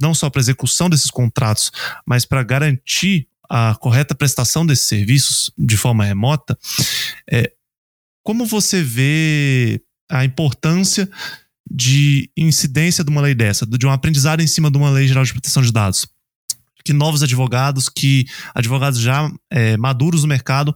[0.00, 1.70] não só para execução desses contratos,
[2.06, 6.56] mas para garantir a correta prestação desses serviços de forma remota,
[7.30, 7.52] é,
[8.22, 11.10] como você vê a importância
[11.68, 15.24] de incidência de uma lei dessa, de um aprendizado em cima de uma lei geral
[15.24, 16.06] de proteção de dados?
[16.84, 20.74] Que novos advogados, que advogados já é, maduros no mercado,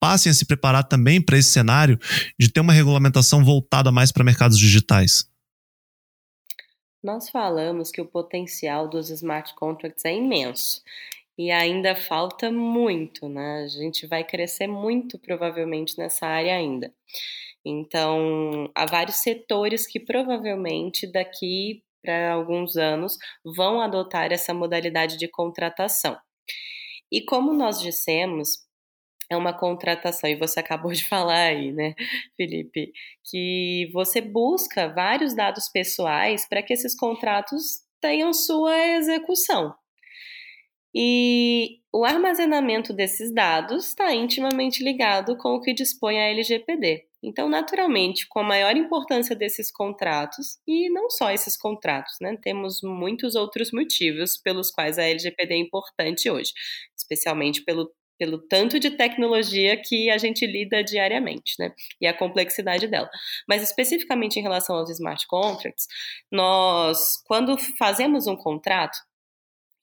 [0.00, 1.98] passem a se preparar também para esse cenário
[2.38, 5.28] de ter uma regulamentação voltada mais para mercados digitais?
[7.02, 10.82] Nós falamos que o potencial dos smart contracts é imenso
[11.38, 13.62] e ainda falta muito, né?
[13.64, 16.92] A gente vai crescer muito provavelmente nessa área ainda.
[17.64, 25.28] Então, há vários setores que provavelmente daqui para alguns anos vão adotar essa modalidade de
[25.28, 26.16] contratação.
[27.10, 28.65] E como nós dissemos,
[29.30, 31.94] é uma contratação, e você acabou de falar aí, né,
[32.36, 32.92] Felipe,
[33.30, 39.74] que você busca vários dados pessoais para que esses contratos tenham sua execução.
[40.94, 47.04] E o armazenamento desses dados está intimamente ligado com o que dispõe a LGPD.
[47.22, 52.38] Então, naturalmente, com a maior importância desses contratos, e não só esses contratos, né?
[52.40, 56.52] Temos muitos outros motivos pelos quais a LGPD é importante hoje,
[56.96, 61.72] especialmente pelo pelo tanto de tecnologia que a gente lida diariamente, né?
[62.00, 63.08] E a complexidade dela.
[63.48, 65.86] Mas especificamente em relação aos smart contracts,
[66.30, 68.98] nós, quando fazemos um contrato,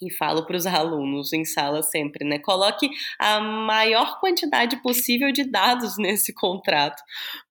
[0.01, 2.39] e falo para os alunos em sala sempre, né?
[2.39, 7.01] Coloque a maior quantidade possível de dados nesse contrato,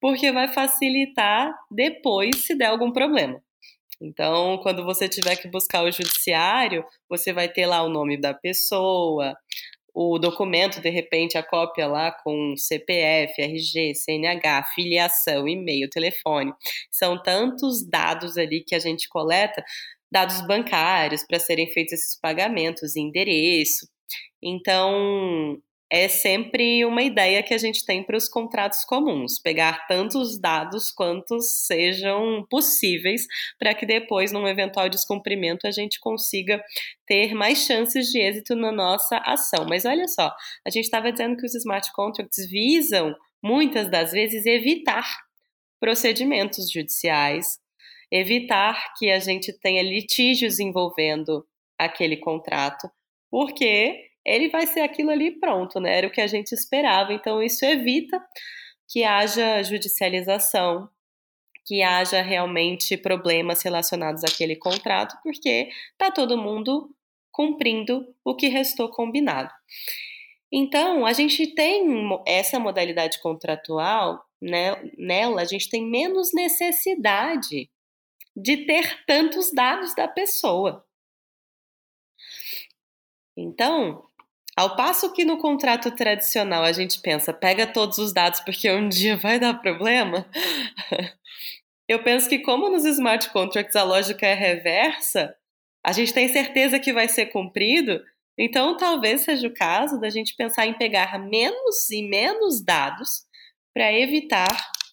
[0.01, 3.42] porque vai facilitar depois se der algum problema.
[4.01, 8.35] Então, quando você tiver que buscar o judiciário, você vai ter lá o nome da
[8.35, 9.37] pessoa,
[9.94, 16.52] o documento, de repente, a cópia lá com CPF, RG, CNH, filiação, e-mail, telefone.
[16.90, 19.62] São tantos dados ali que a gente coleta
[20.11, 23.87] dados bancários para serem feitos esses pagamentos, endereço.
[24.42, 25.59] Então,
[25.94, 30.90] é sempre uma ideia que a gente tem para os contratos comuns, pegar tantos dados
[30.90, 33.26] quantos sejam possíveis
[33.59, 36.64] para que depois, num eventual descumprimento, a gente consiga
[37.07, 39.66] ter mais chances de êxito na nossa ação.
[39.68, 40.35] Mas olha só,
[40.66, 45.05] a gente estava dizendo que os smart contracts visam, muitas das vezes, evitar
[45.78, 47.59] procedimentos judiciais,
[48.11, 51.46] evitar que a gente tenha litígios envolvendo
[51.78, 52.90] aquele contrato,
[53.31, 55.98] porque ele vai ser aquilo ali pronto, né?
[55.98, 57.12] Era o que a gente esperava.
[57.12, 58.22] Então, isso evita
[58.88, 60.88] que haja judicialização,
[61.66, 66.94] que haja realmente problemas relacionados àquele contrato, porque está todo mundo
[67.32, 69.52] cumprindo o que restou combinado.
[70.52, 71.82] Então, a gente tem
[72.26, 74.74] essa modalidade contratual, né?
[74.98, 77.70] Nela, a gente tem menos necessidade
[78.37, 80.85] de ter tantos dados da pessoa.
[83.37, 84.06] Então,
[84.57, 88.88] ao passo que no contrato tradicional a gente pensa, pega todos os dados porque um
[88.88, 90.27] dia vai dar problema,
[91.88, 95.35] eu penso que, como nos smart contracts a lógica é reversa,
[95.85, 98.01] a gente tem certeza que vai ser cumprido,
[98.38, 103.25] então talvez seja o caso da gente pensar em pegar menos e menos dados
[103.75, 104.49] para evitar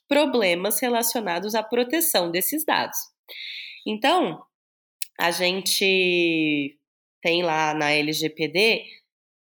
[0.07, 2.97] problemas relacionados à proteção desses dados.
[3.85, 4.41] Então,
[5.19, 6.77] a gente
[7.21, 8.83] tem lá na LGPD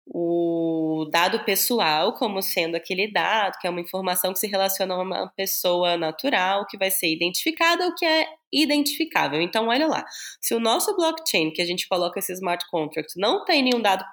[0.06, 5.02] o dado pessoal como sendo aquele dado, que é uma informação que se relaciona a
[5.02, 9.40] uma pessoa natural, que vai ser identificada ou que é identificável.
[9.40, 10.04] Então, olha lá,
[10.40, 14.04] se o nosso blockchain, que a gente coloca esse smart contract, não tem nenhum dado,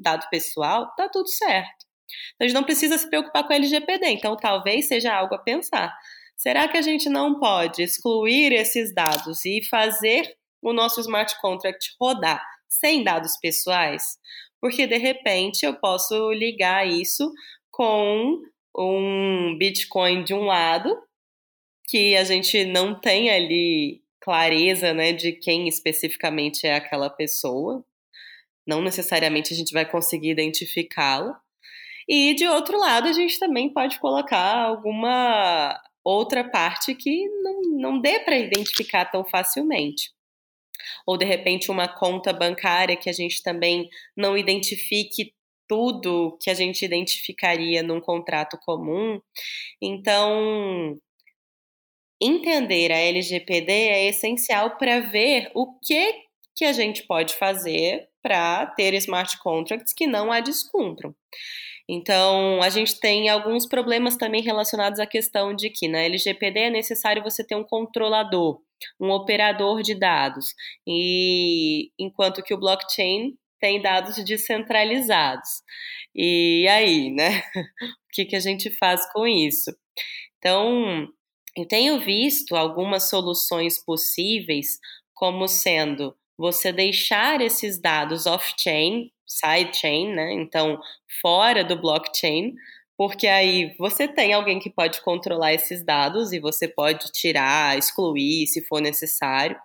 [0.00, 1.86] dado pessoal, tá tudo certo.
[2.34, 4.06] Então, a gente não precisa se preocupar com a LGPD.
[4.10, 5.92] Então, talvez seja algo a pensar.
[6.36, 11.94] Será que a gente não pode excluir esses dados e fazer o nosso smart contract
[12.00, 14.18] rodar sem dados pessoais?
[14.62, 17.32] Porque de repente eu posso ligar isso
[17.68, 18.40] com
[18.78, 20.96] um Bitcoin de um lado,
[21.88, 27.84] que a gente não tem ali clareza né, de quem especificamente é aquela pessoa.
[28.64, 31.40] Não necessariamente a gente vai conseguir identificá-la.
[32.08, 38.00] E de outro lado, a gente também pode colocar alguma outra parte que não, não
[38.00, 40.12] dê para identificar tão facilmente
[41.06, 45.34] ou de repente uma conta bancária que a gente também não identifique
[45.68, 49.20] tudo que a gente identificaria num contrato comum.
[49.80, 50.98] Então,
[52.20, 56.14] entender a LGPD é essencial para ver o que
[56.54, 61.14] que a gente pode fazer para ter smart contracts que não a descumpram.
[61.88, 66.70] Então, a gente tem alguns problemas também relacionados à questão de que na LGPD é
[66.70, 68.60] necessário você ter um controlador
[69.00, 70.46] um operador de dados,
[70.86, 75.62] e enquanto que o blockchain tem dados descentralizados.
[76.14, 77.42] E aí, né?
[78.12, 79.74] O que, que a gente faz com isso?
[80.36, 81.08] Então,
[81.56, 84.78] eu tenho visto algumas soluções possíveis,
[85.14, 90.32] como sendo você deixar esses dados off-chain, side-chain, né?
[90.34, 90.78] Então,
[91.22, 92.52] fora do blockchain,
[93.02, 98.46] porque aí você tem alguém que pode controlar esses dados e você pode tirar, excluir
[98.46, 99.58] se for necessário.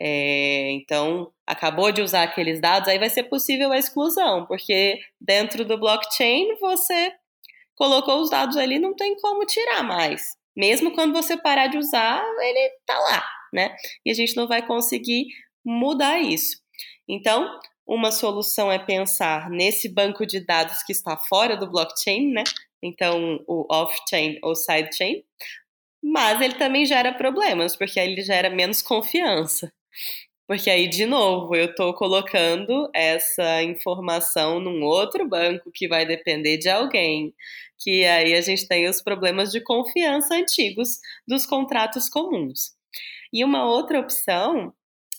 [0.00, 5.66] É, então, acabou de usar aqueles dados, aí vai ser possível a exclusão, porque dentro
[5.66, 7.12] do blockchain você
[7.74, 10.22] colocou os dados ali, não tem como tirar mais.
[10.56, 13.76] Mesmo quando você parar de usar, ele tá lá, né?
[14.02, 15.26] E a gente não vai conseguir
[15.62, 16.56] mudar isso.
[17.06, 22.42] Então, uma solução é pensar nesse banco de dados que está fora do blockchain, né?
[22.82, 25.22] Então, o off-chain ou side-chain.
[26.02, 29.72] Mas ele também gera problemas, porque aí ele gera menos confiança.
[30.46, 36.58] Porque aí, de novo, eu estou colocando essa informação num outro banco que vai depender
[36.58, 37.34] de alguém.
[37.78, 42.76] Que aí a gente tem os problemas de confiança antigos dos contratos comuns.
[43.32, 44.72] E uma outra opção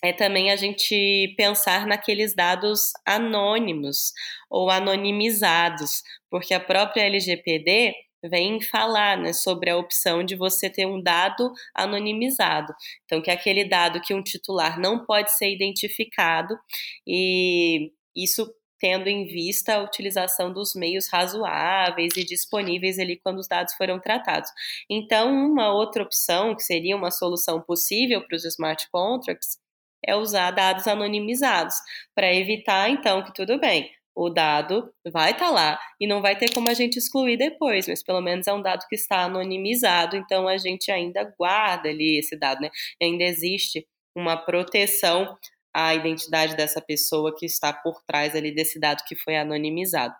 [0.04, 4.14] é também a gente pensar naqueles dados anônimos
[4.50, 10.86] ou anonimizados, porque a própria LGPD vem falar né, sobre a opção de você ter
[10.86, 12.74] um dado anonimizado.
[13.06, 16.58] Então, que é aquele dado que um titular não pode ser identificado,
[17.06, 23.48] e isso tendo em vista a utilização dos meios razoáveis e disponíveis ali quando os
[23.48, 24.50] dados foram tratados.
[24.90, 29.58] Então, uma outra opção, que seria uma solução possível para os smart contracts,
[30.06, 31.76] é usar dados anonimizados,
[32.16, 36.36] para evitar, então, que tudo bem, o dado vai estar tá lá e não vai
[36.36, 40.18] ter como a gente excluir depois, mas pelo menos é um dado que está anonimizado,
[40.18, 42.70] então a gente ainda guarda ali esse dado, né?
[43.02, 45.38] Ainda existe uma proteção
[45.72, 50.16] à identidade dessa pessoa que está por trás ali desse dado que foi anonimizado.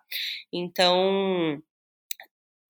[0.52, 1.60] Então,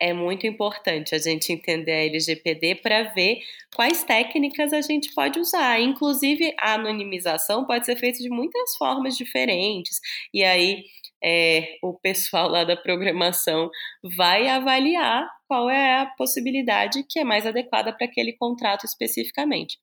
[0.01, 3.41] é muito importante a gente entender a LGPD para ver
[3.75, 5.81] quais técnicas a gente pode usar.
[5.81, 9.99] Inclusive, a anonimização pode ser feita de muitas formas diferentes.
[10.33, 10.85] E aí,
[11.23, 13.69] é, o pessoal lá da programação
[14.17, 19.79] vai avaliar qual é a possibilidade que é mais adequada para aquele contrato especificamente.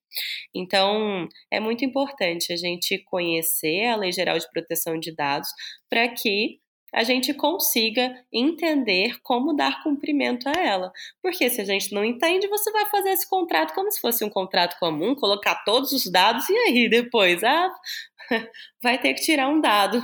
[0.53, 5.49] Então, é muito importante a gente conhecer a Lei Geral de Proteção de Dados
[5.89, 6.59] para que
[6.95, 10.93] a gente consiga entender como dar cumprimento a ela.
[11.21, 14.29] Porque se a gente não entende, você vai fazer esse contrato como se fosse um
[14.29, 17.69] contrato comum, colocar todos os dados e aí depois, ah,
[18.81, 20.01] vai ter que tirar um dado.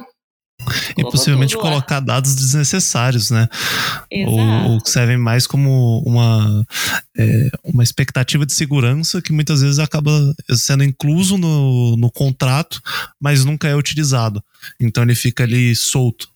[0.98, 3.48] E possivelmente colocar dados desnecessários, né?
[4.28, 6.66] Ou, ou que servem mais como uma,
[7.18, 10.12] é, uma expectativa de segurança que muitas vezes acaba
[10.50, 12.82] sendo incluso no, no contrato,
[13.20, 14.44] mas nunca é utilizado.
[14.80, 16.30] Então ele fica ali solto.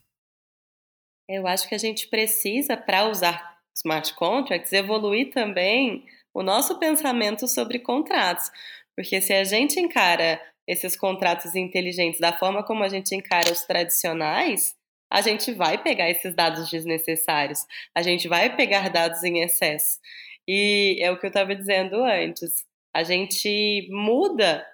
[1.27, 7.47] Eu acho que a gente precisa, para usar smart contracts, evoluir também o nosso pensamento
[7.47, 8.51] sobre contratos.
[8.95, 13.63] Porque se a gente encara esses contratos inteligentes da forma como a gente encara os
[13.63, 14.75] tradicionais,
[15.11, 19.99] a gente vai pegar esses dados desnecessários, a gente vai pegar dados em excesso.
[20.47, 22.65] E é o que eu estava dizendo antes.
[22.93, 24.65] A gente muda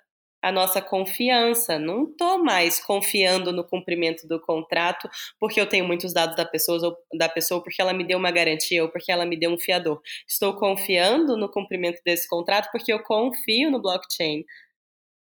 [0.41, 1.77] a nossa confiança.
[1.77, 6.79] Não estou mais confiando no cumprimento do contrato porque eu tenho muitos dados da pessoa,
[6.83, 9.59] ou da pessoa porque ela me deu uma garantia ou porque ela me deu um
[9.59, 10.01] fiador.
[10.27, 14.43] Estou confiando no cumprimento desse contrato porque eu confio no blockchain.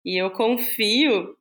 [0.04, 1.36] E eu confio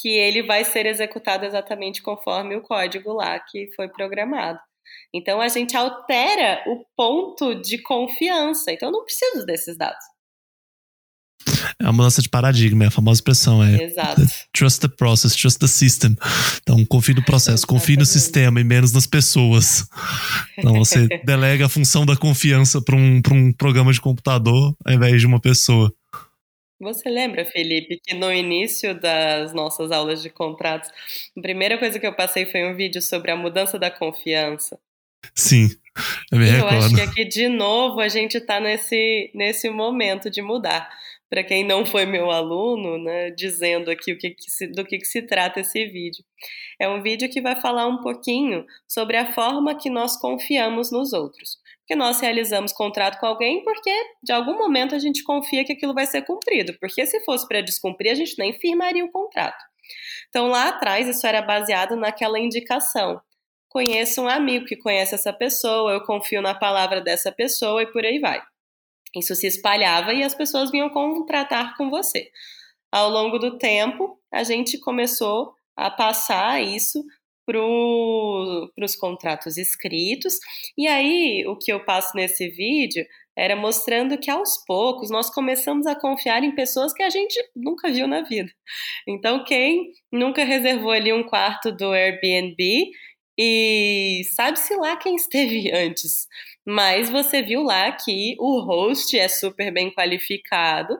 [0.00, 4.60] que ele vai ser executado exatamente conforme o código lá que foi programado.
[5.12, 8.72] Então a gente altera o ponto de confiança.
[8.72, 10.04] Então eu não preciso desses dados.
[11.78, 13.62] É uma mudança de paradigma, é a famosa expressão.
[13.62, 14.22] É Exato.
[14.52, 16.16] Trust the process, trust the system.
[16.62, 19.86] Então, confie no processo, confie no sistema e menos nas pessoas.
[20.56, 25.20] Então, você delega a função da confiança para um, um programa de computador ao invés
[25.20, 25.92] de uma pessoa.
[26.80, 30.90] Você lembra, Felipe, que no início das nossas aulas de contratos,
[31.36, 34.78] a primeira coisa que eu passei foi um vídeo sobre a mudança da confiança?
[35.34, 35.70] Sim,
[36.30, 36.74] eu me recordo.
[36.74, 40.88] Eu acho que aqui, de novo, a gente está nesse, nesse momento de mudar
[41.28, 44.98] para quem não foi meu aluno, né, dizendo aqui o que, que se, do que,
[44.98, 46.24] que se trata esse vídeo.
[46.80, 51.12] É um vídeo que vai falar um pouquinho sobre a forma que nós confiamos nos
[51.12, 51.58] outros.
[51.80, 55.94] Porque nós realizamos contrato com alguém porque, de algum momento, a gente confia que aquilo
[55.94, 56.76] vai ser cumprido.
[56.80, 59.62] Porque se fosse para descumprir, a gente nem firmaria o contrato.
[60.28, 63.20] Então, lá atrás, isso era baseado naquela indicação.
[63.68, 68.04] Conheço um amigo que conhece essa pessoa, eu confio na palavra dessa pessoa e por
[68.04, 68.42] aí vai.
[69.14, 72.30] Isso se espalhava e as pessoas vinham contratar com você.
[72.92, 77.02] Ao longo do tempo, a gente começou a passar isso
[77.46, 77.60] para
[78.84, 80.34] os contratos escritos.
[80.76, 83.04] E aí, o que eu passo nesse vídeo
[83.38, 87.90] era mostrando que aos poucos nós começamos a confiar em pessoas que a gente nunca
[87.92, 88.50] viu na vida.
[89.06, 92.90] Então, quem nunca reservou ali um quarto do Airbnb
[93.38, 96.26] e sabe-se lá quem esteve antes.
[96.64, 100.98] Mas você viu lá que o host é super bem qualificado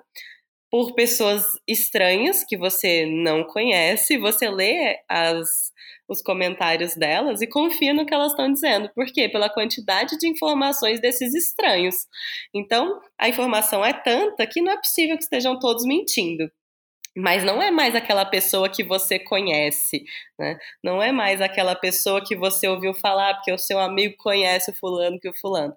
[0.70, 5.72] por pessoas estranhas que você não conhece, você lê as,
[6.08, 8.90] os comentários delas e confia no que elas estão dizendo.
[8.94, 9.28] Por quê?
[9.28, 12.06] Pela quantidade de informações desses estranhos.
[12.54, 16.50] Então, a informação é tanta que não é possível que estejam todos mentindo
[17.16, 20.04] mas não é mais aquela pessoa que você conhece,
[20.38, 20.58] né?
[20.84, 24.74] Não é mais aquela pessoa que você ouviu falar porque o seu amigo conhece o
[24.74, 25.74] fulano que o fulano.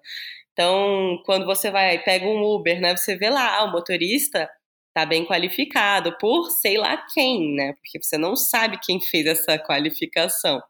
[0.52, 2.96] Então, quando você vai pega um Uber, né?
[2.96, 4.48] Você vê lá, ah, o motorista
[4.94, 7.72] tá bem qualificado por sei lá quem, né?
[7.74, 10.60] Porque você não sabe quem fez essa qualificação.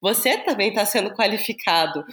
[0.00, 2.04] Você também está sendo qualificado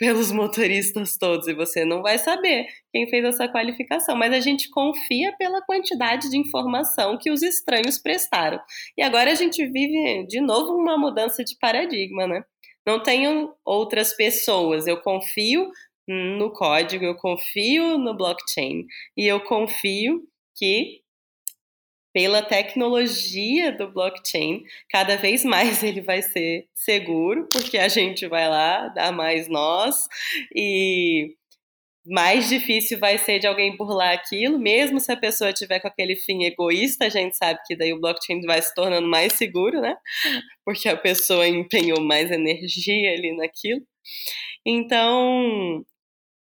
[0.00, 4.70] pelos motoristas todos e você não vai saber quem fez essa qualificação, mas a gente
[4.70, 8.58] confia pela quantidade de informação que os estranhos prestaram.
[8.96, 12.42] E agora a gente vive de novo uma mudança de paradigma, né?
[12.86, 15.70] Não tenho outras pessoas, eu confio
[16.08, 20.22] no código, eu confio no blockchain e eu confio
[20.56, 21.02] que
[22.12, 28.48] pela tecnologia do blockchain, cada vez mais ele vai ser seguro, porque a gente vai
[28.48, 30.08] lá, dá mais nós,
[30.54, 31.34] e
[32.06, 36.16] mais difícil vai ser de alguém burlar aquilo, mesmo se a pessoa tiver com aquele
[36.16, 39.96] fim egoísta, a gente sabe que daí o blockchain vai se tornando mais seguro, né?
[40.64, 43.82] Porque a pessoa empenhou mais energia ali naquilo.
[44.66, 45.84] Então,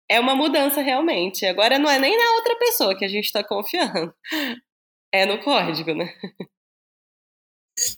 [0.10, 1.46] é uma mudança realmente.
[1.46, 4.14] Agora não é nem na outra pessoa que a gente está confiando
[5.14, 6.10] é no código, né?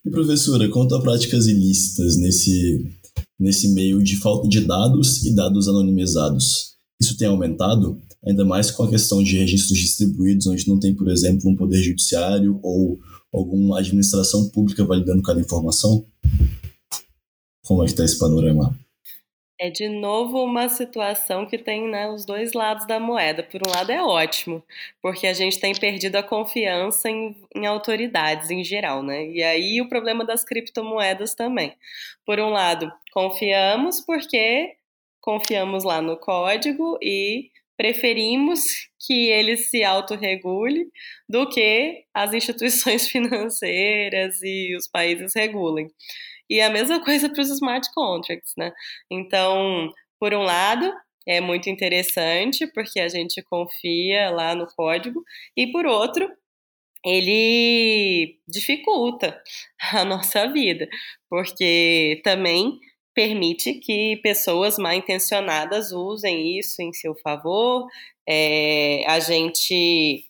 [0.05, 2.85] E professora, quanto a práticas ilícitas nesse,
[3.39, 8.01] nesse meio de falta de dados e dados anonimizados, isso tem aumentado?
[8.25, 11.81] Ainda mais com a questão de registros distribuídos, onde não tem, por exemplo, um poder
[11.81, 12.99] judiciário ou
[13.33, 16.05] alguma administração pública validando cada informação?
[17.65, 18.77] Como é que está esse panorama?
[19.57, 23.41] É de novo uma situação que tem né, os dois lados da moeda.
[23.41, 24.61] Por um lado é ótimo,
[25.01, 29.25] porque a gente tem perdido a confiança em, em autoridades em geral, né?
[29.27, 31.73] E aí o problema das criptomoedas também.
[32.25, 34.75] Por um lado, confiamos porque
[35.21, 38.61] confiamos lá no código e preferimos
[39.05, 40.87] que ele se autorregule
[41.27, 45.87] do que as instituições financeiras e os países regulem.
[46.49, 48.71] E a mesma coisa para os smart contracts, né?
[49.11, 49.89] Então,
[50.19, 50.91] por um lado,
[51.27, 55.23] é muito interessante porque a gente confia lá no código,
[55.57, 56.29] e por outro,
[57.03, 59.41] ele dificulta
[59.93, 60.87] a nossa vida,
[61.29, 62.79] porque também
[63.13, 67.87] permite que pessoas mal intencionadas usem isso em seu favor.
[68.27, 70.25] É, a gente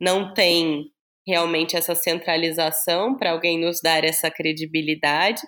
[0.00, 0.92] não tem
[1.28, 5.42] realmente essa centralização para alguém nos dar essa credibilidade.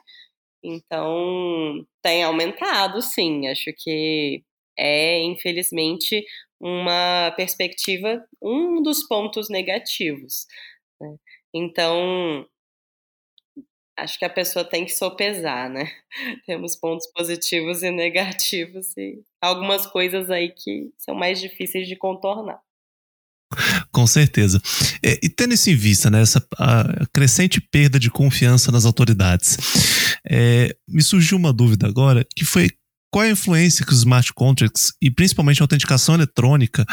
[0.63, 3.49] Então, tem aumentado, sim.
[3.49, 4.45] Acho que
[4.79, 6.23] é, infelizmente,
[6.61, 10.47] uma perspectiva, um dos pontos negativos.
[11.01, 11.17] Né?
[11.55, 12.47] Então,
[13.97, 15.85] acho que a pessoa tem que sopesar, né?
[16.47, 22.61] Temos pontos positivos e negativos e algumas coisas aí que são mais difíceis de contornar.
[23.91, 24.61] Com certeza.
[25.03, 26.45] É, e tendo isso em vista, né, essa
[27.13, 29.57] crescente perda de confiança nas autoridades,
[30.29, 32.71] é, me surgiu uma dúvida agora, que foi
[33.13, 36.87] qual é a influência que os smart contracts e principalmente a autenticação eletrônica,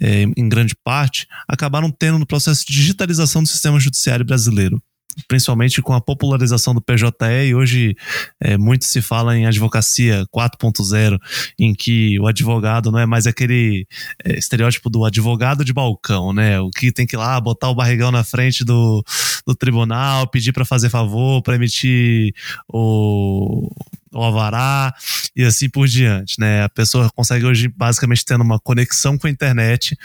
[0.00, 4.82] é, em grande parte, acabaram tendo no processo de digitalização do sistema judiciário brasileiro?
[5.28, 7.96] Principalmente com a popularização do PJE, e hoje
[8.40, 11.18] é, muito se fala em advocacia 4.0,
[11.58, 13.86] em que o advogado não é mais aquele
[14.24, 16.60] é, estereótipo do advogado de balcão, né?
[16.60, 19.04] O que tem que ir lá botar o barrigão na frente do,
[19.46, 22.34] do tribunal, pedir para fazer favor, para emitir
[22.68, 23.70] o,
[24.12, 24.94] o alvará
[25.34, 26.64] e assim por diante, né?
[26.64, 29.96] A pessoa consegue hoje basicamente tendo uma conexão com a internet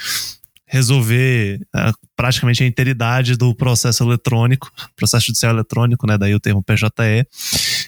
[0.68, 6.64] resolver uh, praticamente a integridade do processo eletrônico, processo judicial eletrônico, né, daí o termo
[6.64, 7.28] PJE,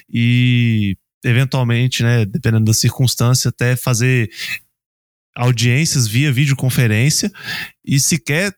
[0.08, 4.30] e eventualmente, né, dependendo da circunstância, até fazer
[5.34, 7.30] audiências via videoconferência
[7.84, 8.54] e sequer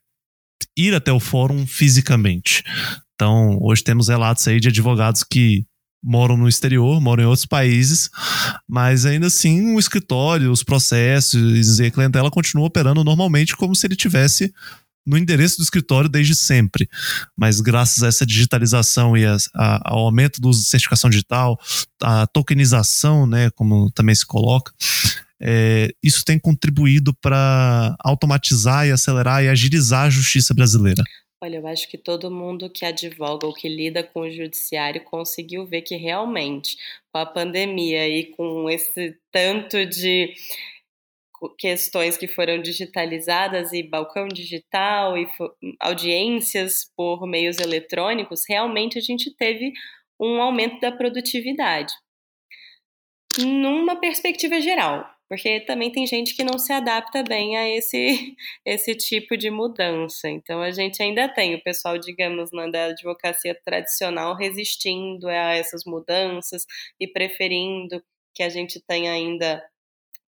[0.76, 2.62] ir até o fórum fisicamente.
[3.14, 5.66] Então, hoje temos relatos aí de advogados que
[6.02, 8.10] moram no exterior, moram em outros países,
[8.68, 13.86] mas ainda assim o escritório, os processos e a clientela continuam operando normalmente como se
[13.86, 14.52] ele tivesse
[15.06, 16.88] no endereço do escritório desde sempre.
[17.36, 21.58] Mas graças a essa digitalização e a, a, ao aumento do uso de certificação digital,
[22.02, 24.72] a tokenização, né, como também se coloca,
[25.40, 31.02] é, isso tem contribuído para automatizar e acelerar e agilizar a justiça brasileira.
[31.42, 35.64] Olha, eu acho que todo mundo que advoga ou que lida com o judiciário conseguiu
[35.64, 36.76] ver que realmente,
[37.10, 40.34] com a pandemia e com esse tanto de
[41.58, 45.26] questões que foram digitalizadas e balcão digital e
[45.80, 49.72] audiências por meios eletrônicos, realmente a gente teve
[50.20, 51.94] um aumento da produtividade.
[53.38, 58.34] Numa perspectiva geral, porque também tem gente que não se adapta bem a esse,
[58.66, 60.28] esse tipo de mudança.
[60.28, 65.84] Então a gente ainda tem o pessoal, digamos, na da advocacia tradicional resistindo a essas
[65.84, 66.66] mudanças
[66.98, 68.02] e preferindo
[68.34, 69.64] que a gente tenha ainda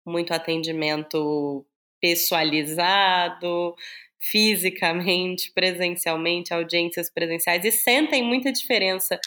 [0.07, 1.67] muito atendimento
[2.01, 3.75] pessoalizado,
[4.21, 9.19] fisicamente, presencialmente, audiências presenciais, e sentem muita diferença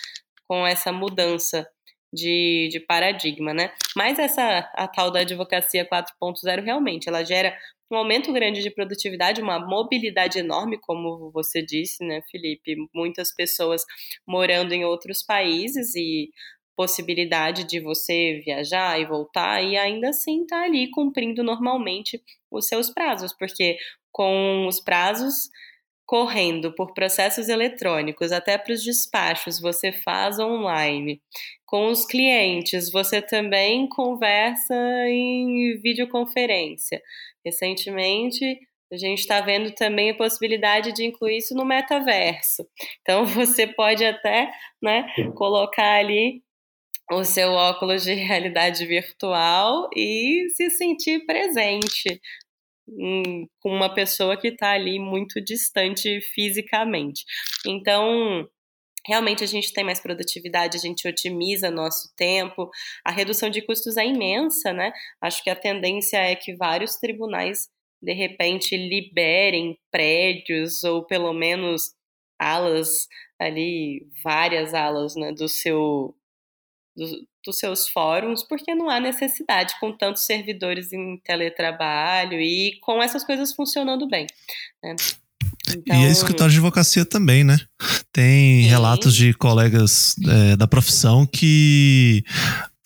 [0.47, 1.69] com essa mudança
[2.15, 3.71] de, de paradigma, né?
[3.95, 7.55] Mas essa a tal da advocacia 4.0 realmente ela gera
[7.91, 12.75] um aumento grande de produtividade, uma mobilidade enorme, como você disse, né, Felipe?
[12.93, 13.83] Muitas pessoas
[14.27, 16.29] morando em outros países e
[16.75, 22.67] possibilidade de você viajar e voltar e ainda assim estar tá ali cumprindo normalmente os
[22.67, 23.77] seus prazos, porque
[24.11, 25.49] com os prazos
[26.05, 31.21] correndo por processos eletrônicos, até para os despachos, você faz online.
[31.75, 34.73] Com os clientes, você também conversa
[35.09, 37.01] em videoconferência.
[37.45, 38.45] Recentemente,
[38.89, 42.65] a gente está vendo também a possibilidade de incluir isso no metaverso.
[43.01, 44.49] Então, você pode até
[44.81, 45.05] né,
[45.35, 46.41] colocar ali
[47.11, 52.21] o seu óculos de realidade virtual e se sentir presente
[53.59, 57.25] com uma pessoa que está ali muito distante fisicamente.
[57.67, 58.47] Então,
[59.05, 62.69] realmente a gente tem mais produtividade, a gente otimiza nosso tempo,
[63.03, 64.91] a redução de custos é imensa, né?
[65.21, 67.69] Acho que a tendência é que vários tribunais
[68.01, 71.93] de repente liberem prédios ou pelo menos
[72.39, 73.07] alas
[73.39, 76.15] ali, várias alas né, do seu
[76.95, 83.01] do, dos seus fóruns, porque não há necessidade com tantos servidores em teletrabalho e com
[83.01, 84.25] essas coisas funcionando bem.
[84.83, 84.95] Né?
[85.69, 85.95] Então...
[85.95, 87.59] E é escritório de advocacia também, né?
[88.11, 88.69] Tem Sim.
[88.69, 92.23] relatos de colegas é, da profissão que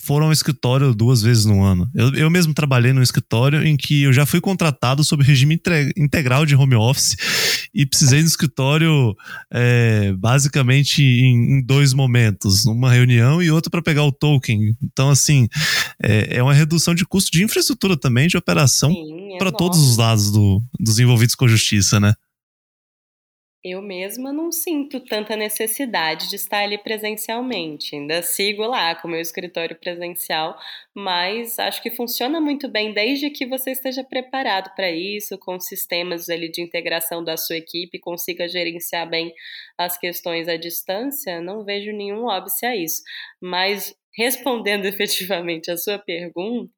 [0.09, 1.87] foram ao escritório duas vezes no ano.
[1.93, 5.61] Eu, eu mesmo trabalhei num escritório em que eu já fui contratado sob regime
[5.95, 7.15] integral de home office
[7.75, 9.15] e precisei do escritório
[9.53, 14.75] é, basicamente em, em, dois momentos, uma reunião e outra para pegar o token.
[14.81, 15.47] Então, assim,
[16.01, 18.91] é, é, uma redução de custo de infraestrutura também, de operação
[19.37, 22.15] para todos os lados do, dos envolvidos com a justiça, né?
[23.61, 27.93] Eu mesma não sinto tanta necessidade de estar ali presencialmente.
[27.93, 30.57] Ainda sigo lá com o meu escritório presencial,
[30.95, 36.29] mas acho que funciona muito bem desde que você esteja preparado para isso, com sistemas
[36.29, 39.33] ali de integração da sua equipe, consiga gerenciar bem
[39.77, 41.41] as questões à distância.
[41.41, 43.01] Não vejo nenhum óbvio a isso.
[43.41, 46.71] Mas respondendo efetivamente a sua pergunta,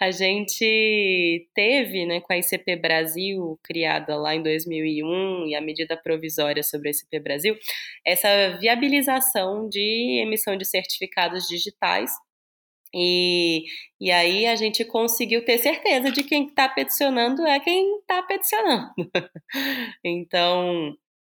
[0.00, 5.96] A gente teve, né, com a ICP Brasil, criada lá em 2001, e a medida
[5.96, 7.58] provisória sobre a ICP Brasil,
[8.06, 12.12] essa viabilização de emissão de certificados digitais.
[12.94, 13.64] E,
[14.00, 18.92] e aí a gente conseguiu ter certeza de quem está peticionando é quem está peticionando.
[20.04, 20.94] então,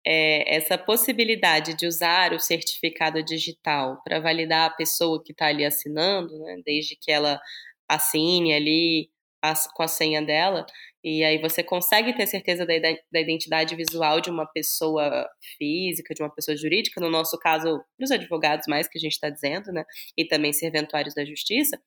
[0.07, 5.65] é, essa possibilidade de usar o certificado digital para validar a pessoa que está ali
[5.65, 7.41] assinando, né, desde que ela
[7.89, 9.11] assine ali
[9.43, 10.65] as, com a senha dela,
[11.03, 12.73] e aí você consegue ter certeza da,
[13.13, 15.29] da identidade visual de uma pessoa
[15.59, 19.13] física, de uma pessoa jurídica, no nosso caso, para os advogados mais que a gente
[19.13, 19.85] está dizendo, né,
[20.17, 21.79] e também serventuários da justiça,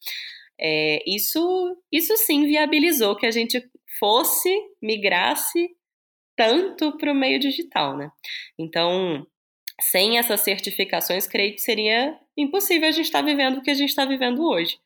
[0.59, 3.67] é, isso, isso sim viabilizou que a gente
[3.99, 4.49] fosse,
[4.81, 5.69] migrasse
[6.35, 8.11] tanto para o meio digital, né?
[8.59, 9.25] Então,
[9.81, 13.75] sem essas certificações, creio que seria impossível a gente estar tá vivendo o que a
[13.75, 14.77] gente está vivendo hoje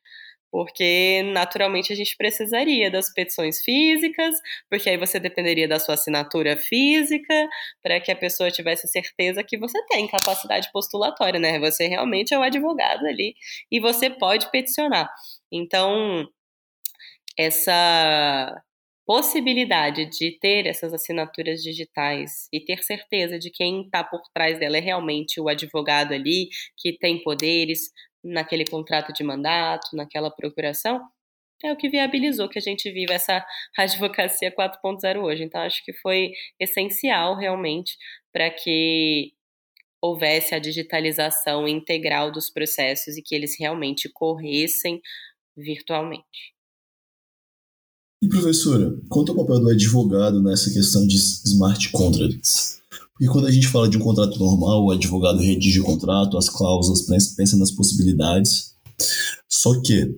[0.52, 4.36] porque naturalmente a gente precisaria das petições físicas,
[4.70, 7.48] porque aí você dependeria da sua assinatura física,
[7.82, 11.58] para que a pessoa tivesse certeza que você tem capacidade postulatória, né?
[11.60, 13.34] Você realmente é o advogado ali
[13.72, 15.10] e você pode peticionar.
[15.52, 16.28] Então,
[17.38, 18.62] essa
[19.06, 24.78] possibilidade de ter essas assinaturas digitais e ter certeza de quem está por trás dela
[24.78, 27.92] é realmente o advogado ali, que tem poderes,
[28.24, 31.02] naquele contrato de mandato, naquela procuração,
[31.64, 33.46] é o que viabilizou que a gente viva essa
[33.78, 35.44] advocacia 4.0 hoje.
[35.44, 37.98] Então, acho que foi essencial realmente
[38.32, 39.34] para que
[40.02, 45.00] houvesse a digitalização integral dos processos e que eles realmente corressem
[45.56, 46.56] virtualmente.
[48.22, 52.80] E professora, quanto ao papel do advogado nessa questão de smart contracts?
[53.20, 56.48] E quando a gente fala de um contrato normal, o advogado redige o contrato, as
[56.48, 57.02] cláusulas,
[57.36, 58.76] pensa nas possibilidades.
[59.50, 60.16] Só que,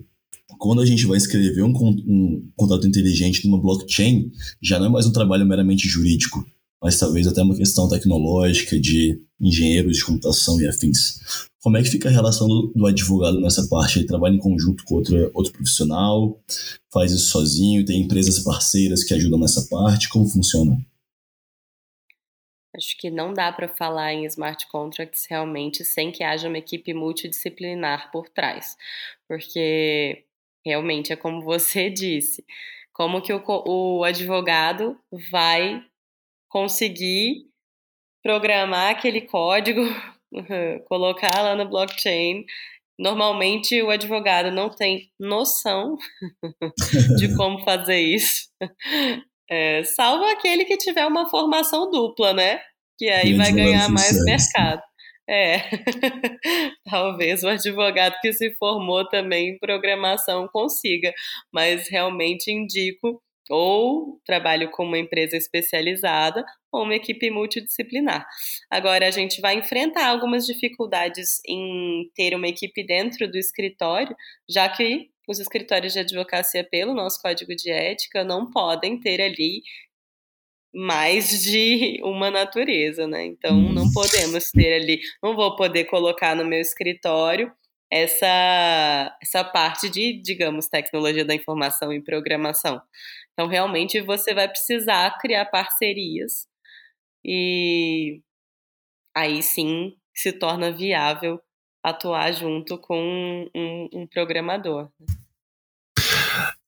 [0.58, 4.30] quando a gente vai escrever um, um contrato inteligente numa blockchain,
[4.62, 6.46] já não é mais um trabalho meramente jurídico,
[6.84, 11.48] mas talvez até uma questão tecnológica de engenheiros de computação e afins.
[11.62, 14.00] Como é que fica a relação do, do advogado nessa parte?
[14.00, 16.38] Ele trabalha em conjunto com outro, outro profissional,
[16.92, 20.10] faz isso sozinho, tem empresas parceiras que ajudam nessa parte?
[20.10, 20.78] Como funciona?
[22.76, 26.94] Acho que não dá para falar em smart contracts realmente sem que haja uma equipe
[26.94, 28.76] multidisciplinar por trás,
[29.26, 30.26] porque
[30.66, 32.44] realmente é como você disse,
[32.92, 34.98] como que o, o advogado
[35.32, 35.82] vai
[36.54, 37.48] conseguir
[38.22, 39.82] programar aquele código,
[40.88, 42.46] colocar lá no blockchain.
[42.98, 45.98] Normalmente o advogado não tem noção
[47.18, 48.48] de como fazer isso.
[49.50, 52.62] É, salvo aquele que tiver uma formação dupla, né?
[53.00, 54.84] Que aí vai ganhar mais mercado.
[55.28, 55.58] É,
[56.86, 61.12] talvez o advogado que se formou também em programação consiga,
[61.52, 68.26] mas realmente indico ou trabalho com uma empresa especializada ou uma equipe multidisciplinar.
[68.70, 74.16] Agora, a gente vai enfrentar algumas dificuldades em ter uma equipe dentro do escritório,
[74.50, 79.62] já que os escritórios de advocacia, pelo nosso código de ética, não podem ter ali
[80.74, 83.26] mais de uma natureza, né?
[83.26, 87.52] Então, não podemos ter ali, não vou poder colocar no meu escritório
[87.92, 92.82] essa, essa parte de, digamos, tecnologia da informação e programação.
[93.34, 96.48] Então, realmente, você vai precisar criar parcerias
[97.26, 98.22] e
[99.16, 101.40] aí sim se torna viável
[101.84, 104.90] atuar junto com um, um programador.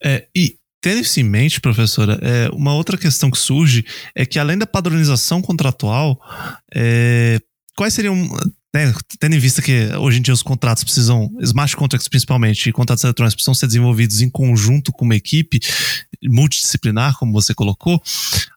[0.03, 4.38] É, e tendo isso em mente, professora, é, uma outra questão que surge é que
[4.38, 6.20] além da padronização contratual,
[6.74, 7.39] é,
[7.76, 8.16] quais seriam
[8.76, 12.73] né, tendo em vista que hoje em dia os contratos precisam, smart contracts principalmente, e
[12.73, 15.61] contratos eletrônicos precisam ser desenvolvidos em conjunto com uma equipe
[16.21, 18.01] multidisciplinar, como você colocou,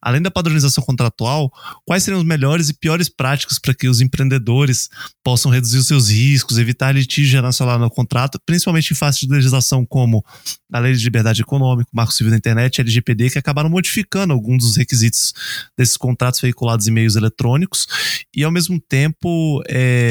[0.03, 1.53] além da padronização contratual,
[1.85, 4.89] quais seriam os melhores e piores práticas para que os empreendedores
[5.23, 9.87] possam reduzir os seus riscos, evitar litígio nacional no contrato, principalmente em face de legislação
[9.87, 10.25] como
[10.73, 14.65] a Lei de Liberdade Econômica, o Marco Civil da Internet, LGPD, que acabaram modificando alguns
[14.65, 15.33] dos requisitos
[15.77, 17.87] desses contratos veiculados em meios eletrônicos
[18.35, 20.08] e, ao mesmo tempo, é,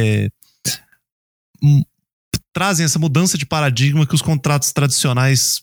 [2.54, 5.62] trazem essa mudança de paradigma que os contratos tradicionais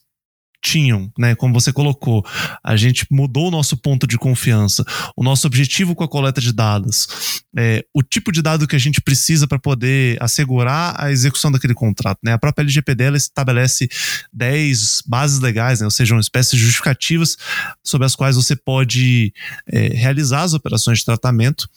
[0.64, 1.34] tinham, né?
[1.34, 2.24] Como você colocou,
[2.64, 4.82] a gente mudou o nosso ponto de confiança,
[5.14, 8.78] o nosso objetivo com a coleta de dados, é, o tipo de dado que a
[8.78, 12.32] gente precisa para poder assegurar a execução daquele contrato, né?
[12.32, 13.90] A própria LGPD ela estabelece
[14.32, 15.86] 10 bases legais, né?
[15.86, 17.36] Ou seja, uma espécie de justificativas
[17.84, 19.34] sobre as quais você pode
[19.70, 21.68] é, realizar as operações de tratamento,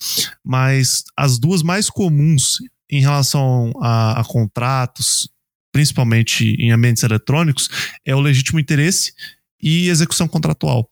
[0.41, 2.59] mas as duas mais comuns
[2.89, 5.29] em relação a, a contratos
[5.77, 7.69] principalmente em ambientes eletrônicos,
[8.03, 9.13] é o legítimo interesse
[9.61, 10.89] e execução contratual.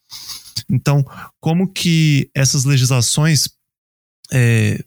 [0.69, 1.03] Então,
[1.39, 3.49] como que essas legislações
[4.31, 4.85] é,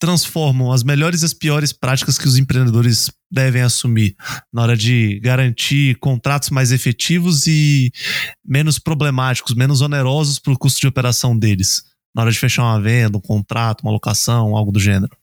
[0.00, 4.16] transformam as melhores e as piores práticas que os empreendedores devem assumir
[4.50, 7.92] na hora de garantir contratos mais efetivos e
[8.42, 11.82] menos problemáticos, menos onerosos para o custo de operação deles,
[12.16, 15.14] na hora de fechar uma venda, um contrato, uma locação, algo do gênero?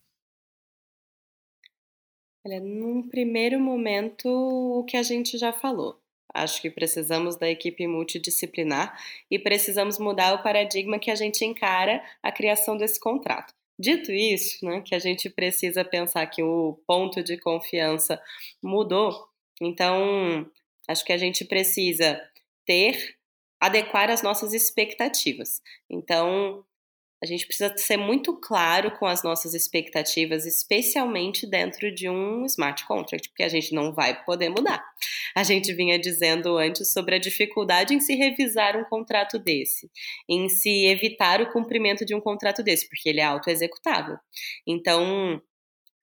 [2.43, 6.01] Olha, num primeiro momento, o que a gente já falou.
[6.33, 8.97] Acho que precisamos da equipe multidisciplinar
[9.29, 13.53] e precisamos mudar o paradigma que a gente encara a criação desse contrato.
[13.77, 18.21] Dito isso, né, que a gente precisa pensar que o ponto de confiança
[18.61, 19.27] mudou,
[19.59, 20.49] então
[20.87, 22.21] acho que a gente precisa
[22.65, 23.17] ter,
[23.59, 25.61] adequar as nossas expectativas.
[25.89, 26.63] Então,
[27.24, 32.84] a gente precisa ser muito claro com as nossas expectativas, especialmente dentro de um smart
[32.88, 34.84] contract, porque a gente não vai poder mudar.
[35.36, 39.89] A gente vinha dizendo antes sobre a dificuldade em se revisar um contrato desse,
[40.28, 44.17] em se evitar o cumprimento de um contrato desse, porque ele é autoexecutável.
[44.65, 45.39] Então,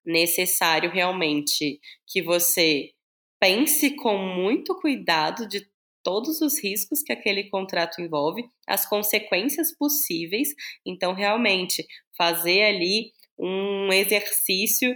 [0.07, 2.93] necessário realmente que você
[3.41, 5.69] pense com muito cuidado de
[6.09, 10.55] todos os riscos que aquele contrato envolve, as consequências possíveis.
[10.87, 11.87] Então, realmente,
[12.17, 14.91] fazer ali um exercício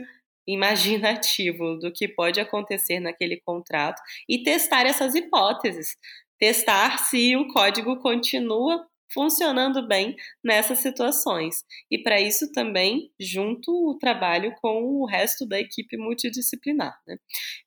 [0.49, 5.99] imaginativo do que pode acontecer naquele contrato e testar essas hipóteses.
[6.39, 8.83] Testar se o código continua
[9.13, 11.63] funcionando bem nessas situações.
[11.91, 16.99] E para isso também junto o trabalho com o resto da equipe multidisciplinar.
[17.07, 17.19] Né?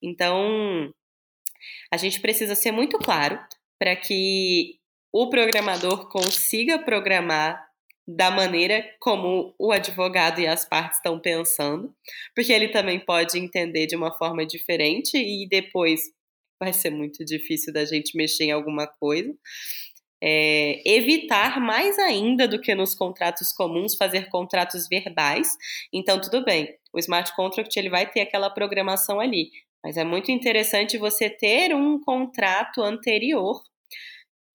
[0.02, 0.92] Então,
[1.92, 3.40] a gente precisa ser muito claro
[3.80, 4.80] para que
[5.14, 7.66] o programador consiga programar
[8.08, 11.94] da maneira como o advogado e as partes estão pensando,
[12.36, 16.02] porque ele também pode entender de uma forma diferente e depois
[16.60, 19.34] vai ser muito difícil da gente mexer em alguma coisa.
[20.24, 25.50] É, evitar mais ainda do que nos contratos comuns fazer contratos verbais.
[25.94, 29.50] Então tudo bem, o smart contract ele vai ter aquela programação ali,
[29.86, 33.62] mas é muito interessante você ter um contrato anterior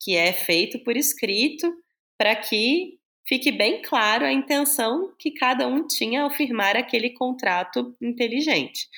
[0.02, 1.72] que é feito por escrito
[2.18, 7.94] para que fique bem claro a intenção que cada um tinha ao firmar aquele contrato
[8.02, 8.88] inteligente.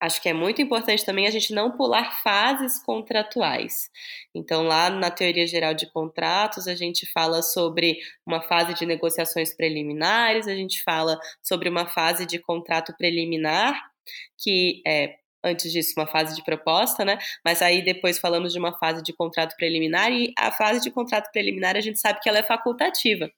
[0.00, 3.90] Acho que é muito importante também a gente não pular fases contratuais.
[4.32, 9.52] Então, lá na teoria geral de contratos, a gente fala sobre uma fase de negociações
[9.52, 13.91] preliminares, a gente fala sobre uma fase de contrato preliminar
[14.38, 17.18] que é antes disso uma fase de proposta, né?
[17.44, 21.30] Mas aí depois falamos de uma fase de contrato preliminar e a fase de contrato
[21.32, 23.30] preliminar a gente sabe que ela é facultativa.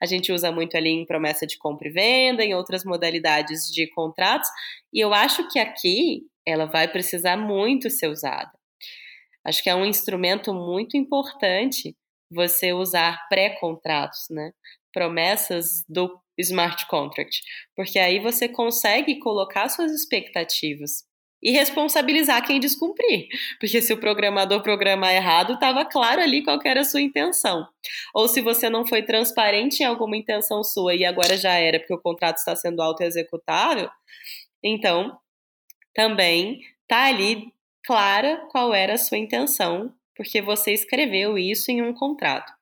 [0.00, 3.86] A gente usa muito ali em promessa de compra e venda, em outras modalidades de
[3.88, 4.48] contratos,
[4.92, 8.50] e eu acho que aqui ela vai precisar muito ser usada.
[9.44, 11.96] Acho que é um instrumento muito importante
[12.30, 14.52] você usar pré-contratos, né?
[14.92, 17.40] Promessas do smart contract,
[17.76, 21.04] porque aí você consegue colocar suas expectativas
[21.42, 23.28] e responsabilizar quem descumprir,
[23.58, 27.66] porque se o programador programar errado, estava claro ali qual era a sua intenção.
[28.14, 31.94] Ou se você não foi transparente em alguma intenção sua e agora já era porque
[31.94, 33.88] o contrato está sendo auto-executável,
[34.62, 35.18] então
[35.94, 37.52] também tá ali
[37.84, 42.52] clara qual era a sua intenção, porque você escreveu isso em um contrato.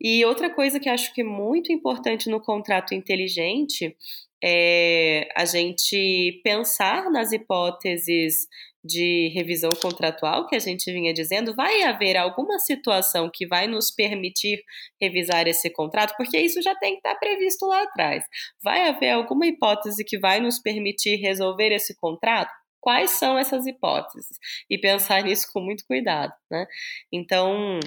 [0.00, 3.96] E outra coisa que acho que é muito importante no contrato inteligente
[4.42, 8.46] é a gente pensar nas hipóteses
[8.84, 13.90] de revisão contratual que a gente vinha dizendo, vai haver alguma situação que vai nos
[13.90, 14.62] permitir
[15.00, 18.24] revisar esse contrato, porque isso já tem que estar previsto lá atrás.
[18.62, 22.52] Vai haver alguma hipótese que vai nos permitir resolver esse contrato?
[22.78, 24.36] Quais são essas hipóteses?
[24.68, 26.66] E pensar nisso com muito cuidado, né?
[27.10, 27.80] Então,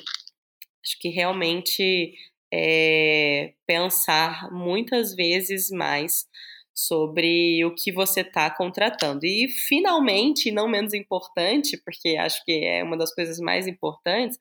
[0.88, 2.13] Acho que realmente
[2.53, 6.25] é, pensar muitas vezes mais
[6.73, 9.25] sobre o que você está contratando.
[9.25, 14.38] E, finalmente, não menos importante, porque acho que é uma das coisas mais importantes,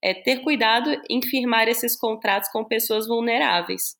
[0.00, 3.96] é ter cuidado em firmar esses contratos com pessoas vulneráveis.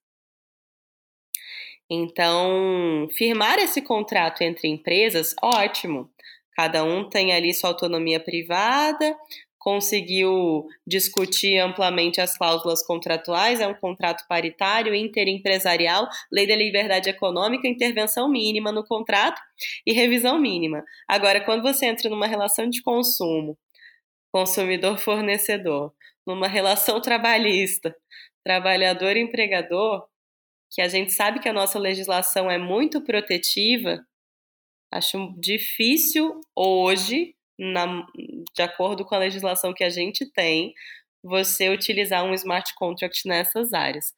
[1.90, 6.09] Então, firmar esse contrato entre empresas, ótimo.
[6.55, 9.16] Cada um tem ali sua autonomia privada,
[9.61, 17.69] conseguiu discutir amplamente as cláusulas contratuais, é um contrato paritário, interempresarial, lei da liberdade econômica,
[17.69, 19.41] intervenção mínima no contrato
[19.87, 20.83] e revisão mínima.
[21.07, 23.59] Agora, quando você entra numa relação de consumo,
[24.33, 25.93] consumidor-fornecedor,
[26.27, 27.95] numa relação trabalhista,
[28.43, 30.07] trabalhador-empregador,
[30.73, 34.01] que a gente sabe que a nossa legislação é muito protetiva,
[34.93, 38.07] Acho difícil hoje, na,
[38.55, 40.73] de acordo com a legislação que a gente tem,
[41.23, 44.15] você utilizar um smart contract nessas áreas.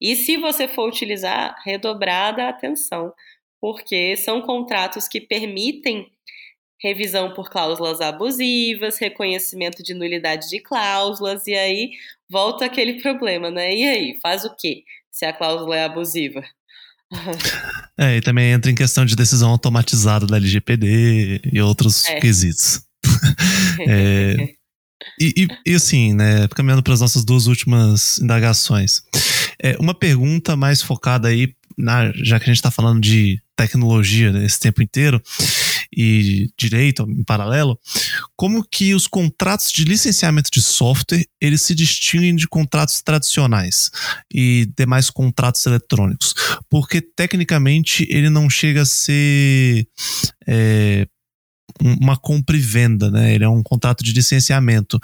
[0.00, 3.12] E se você for utilizar, redobrada a atenção,
[3.60, 6.10] porque são contratos que permitem
[6.80, 11.90] revisão por cláusulas abusivas, reconhecimento de nulidade de cláusulas, e aí
[12.28, 13.74] volta aquele problema, né?
[13.74, 16.44] E aí, faz o quê se a cláusula é abusiva?
[17.98, 22.20] É, e também entra em questão de decisão automatizada da LGPD e outros é.
[22.20, 22.82] quesitos.
[23.88, 24.50] é,
[25.18, 29.02] e, e, e, assim, né, caminhando para as nossas duas últimas indagações.
[29.62, 34.30] É, uma pergunta mais focada aí, na, já que a gente está falando de tecnologia
[34.32, 35.22] né, esse tempo inteiro
[35.94, 37.78] e direito em paralelo,
[38.36, 43.90] como que os contratos de licenciamento de software eles se distinguem de contratos tradicionais
[44.32, 46.34] e demais contratos eletrônicos?
[46.68, 49.86] Porque tecnicamente ele não chega a ser
[50.46, 51.06] é,
[51.80, 53.34] uma compra e venda, né?
[53.34, 54.98] Ele é um contrato de licenciamento.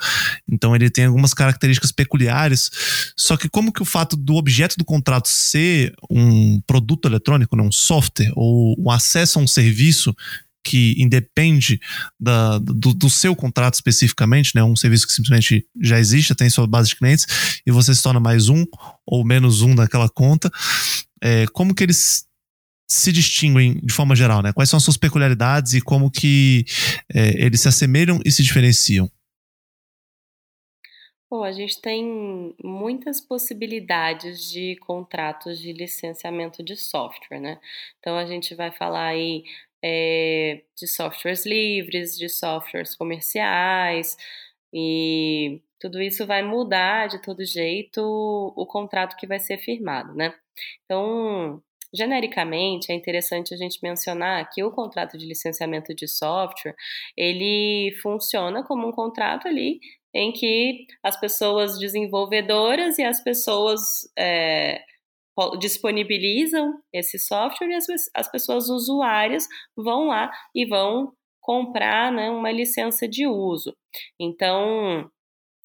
[0.49, 2.71] Então ele tem algumas características peculiares.
[3.15, 7.63] Só que como que o fato do objeto do contrato ser um produto eletrônico, né?
[7.63, 10.15] um software ou um acesso a um serviço
[10.63, 11.79] que independe
[12.19, 14.63] da, do, do, seu contrato especificamente, né?
[14.63, 18.19] Um serviço que simplesmente já existe, tem sua base de clientes, e você se torna
[18.19, 18.65] mais um
[19.05, 20.49] ou menos um daquela conta.
[21.21, 22.25] É, como que eles
[22.87, 24.53] se distinguem de forma geral, né?
[24.53, 26.65] Quais são as suas peculiaridades e como que
[27.13, 29.09] é, eles se assemelham e se diferenciam?
[31.33, 37.59] Bom, a gente tem muitas possibilidades de contratos de licenciamento de software, né?
[37.97, 39.43] Então a gente vai falar aí
[39.83, 44.15] é, de softwares livres, de softwares comerciais,
[44.73, 48.01] e tudo isso vai mudar de todo jeito
[48.55, 50.33] o contrato que vai ser firmado, né?
[50.85, 51.61] Então,
[51.93, 56.75] genericamente, é interessante a gente mencionar que o contrato de licenciamento de software,
[57.15, 59.79] ele funciona como um contrato ali
[60.13, 63.81] em que as pessoas desenvolvedoras e as pessoas
[64.17, 64.83] é,
[65.59, 71.11] disponibilizam esse software e as, as pessoas usuárias vão lá e vão
[71.41, 73.75] comprar né, uma licença de uso.
[74.19, 75.09] Então,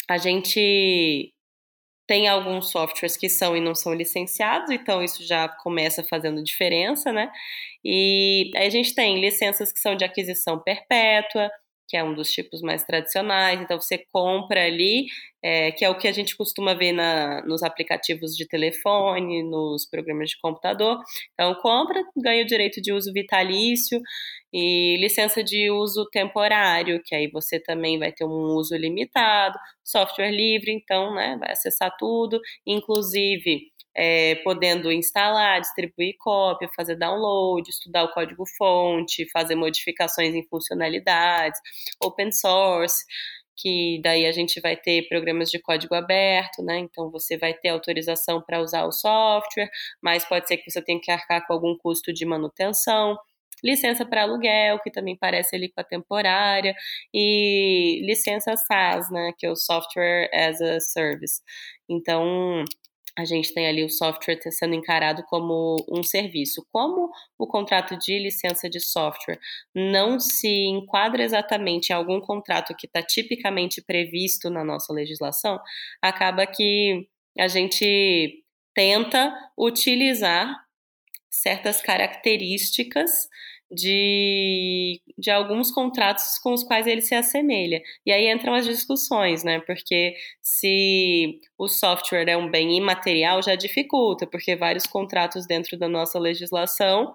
[0.09, 1.33] a gente
[2.07, 7.12] tem alguns softwares que são e não são licenciados, então isso já começa fazendo diferença,
[7.12, 7.31] né?
[7.85, 11.51] E a gente tem licenças que são de aquisição perpétua,
[11.89, 13.61] que é um dos tipos mais tradicionais.
[13.61, 15.07] Então você compra ali,
[15.43, 19.86] é, que é o que a gente costuma ver na, nos aplicativos de telefone, nos
[19.89, 20.99] programas de computador.
[21.32, 24.01] Então compra, ganha o direito de uso vitalício
[24.53, 30.30] e licença de uso temporário, que aí você também vai ter um uso limitado, software
[30.30, 38.05] livre, então, né, vai acessar tudo, inclusive é, podendo instalar, distribuir cópia, fazer download, estudar
[38.05, 41.61] o código-fonte, fazer modificações em funcionalidades,
[42.03, 43.05] open source,
[43.57, 46.78] que daí a gente vai ter programas de código aberto, né?
[46.78, 49.68] Então você vai ter autorização para usar o software,
[50.01, 53.16] mas pode ser que você tenha que arcar com algum custo de manutenção
[53.62, 56.74] licença para aluguel, que também parece ali com a temporária,
[57.12, 61.43] e licença SaaS, né, que é o Software as a Service.
[61.89, 62.64] Então,
[63.19, 66.64] a gente tem ali o software sendo encarado como um serviço.
[66.71, 69.41] Como o contrato de licença de software
[69.75, 75.59] não se enquadra exatamente em algum contrato que está tipicamente previsto na nossa legislação,
[76.01, 80.55] acaba que a gente tenta utilizar
[81.29, 83.29] certas características
[83.71, 87.83] de, de alguns contratos com os quais ele se assemelha.
[88.05, 89.61] E aí entram as discussões, né?
[89.61, 95.89] Porque se o software é um bem imaterial, já dificulta, porque vários contratos dentro da
[95.89, 97.14] nossa legislação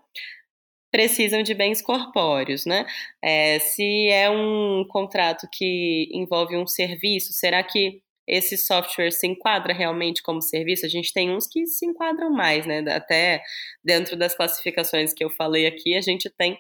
[0.92, 2.86] precisam de bens corpóreos, né?
[3.22, 9.74] É, se é um contrato que envolve um serviço, será que esse software se enquadra
[9.74, 10.86] realmente como serviço?
[10.86, 12.80] A gente tem uns que se enquadram mais, né?
[12.90, 13.42] Até
[13.84, 16.58] dentro das classificações que eu falei aqui, a gente tem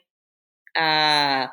[0.78, 1.49] a,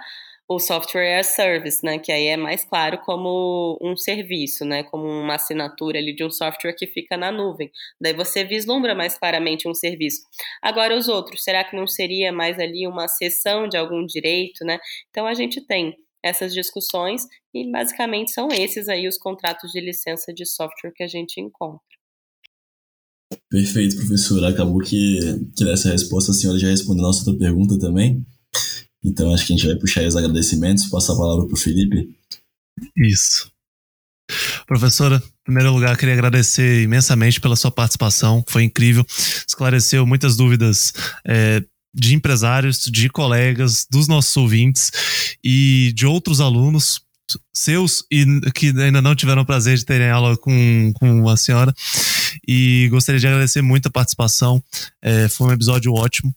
[0.49, 1.99] o software as service, né?
[1.99, 4.83] Que aí é mais claro como um serviço, né?
[4.83, 7.71] Como uma assinatura ali de um software que fica na nuvem.
[8.01, 10.23] Daí você vislumbra mais claramente um serviço.
[10.61, 14.81] Agora os outros, será que não seria mais ali uma cessão de algum direito, né?
[15.11, 17.23] Então a gente tem essas discussões
[17.55, 21.81] e basicamente são esses aí os contratos de licença de software que a gente encontra.
[23.49, 24.49] Perfeito, professora.
[24.49, 25.19] Acabou que,
[25.57, 28.25] que nessa resposta a senhora já respondeu a nossa outra pergunta também.
[29.03, 31.59] Então acho que a gente vai puxar aí os agradecimentos, passar a palavra para o
[31.59, 32.15] Felipe.
[32.97, 33.51] Isso.
[34.67, 39.05] Professora, em primeiro lugar, queria agradecer imensamente pela sua participação, foi incrível,
[39.47, 40.93] esclareceu muitas dúvidas
[41.27, 44.91] é, de empresários, de colegas, dos nossos ouvintes
[45.43, 47.01] e de outros alunos
[47.53, 51.73] seus e que ainda não tiveram o prazer de terem aula com, com a senhora.
[52.47, 54.63] E gostaria de agradecer muito a participação.
[55.03, 56.35] É, foi um episódio ótimo.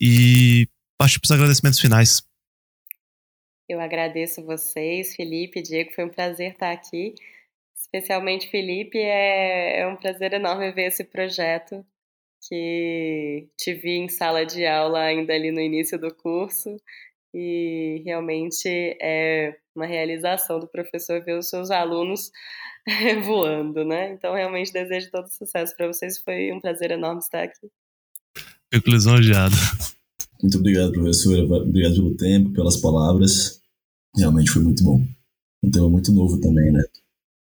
[0.00, 0.68] E
[0.98, 2.22] partir para os agradecimentos finais.
[3.68, 7.14] Eu agradeço vocês, Felipe, Diego, foi um prazer estar aqui.
[7.76, 11.84] Especialmente Felipe, é, é um prazer enorme ver esse projeto
[12.48, 16.76] que te vi em sala de aula ainda ali no início do curso
[17.32, 18.68] e realmente
[19.00, 22.30] é uma realização do professor ver os seus alunos
[23.24, 24.12] voando, né?
[24.12, 26.18] Então, realmente desejo todo sucesso para vocês.
[26.18, 27.70] Foi um prazer enorme estar aqui.
[28.72, 29.54] Fico lisonjeado.
[30.42, 31.42] Muito obrigado, professora.
[31.42, 33.60] Obrigado pelo tempo, pelas palavras.
[34.16, 35.04] Realmente foi muito bom.
[35.62, 36.82] Um tema muito novo também, né?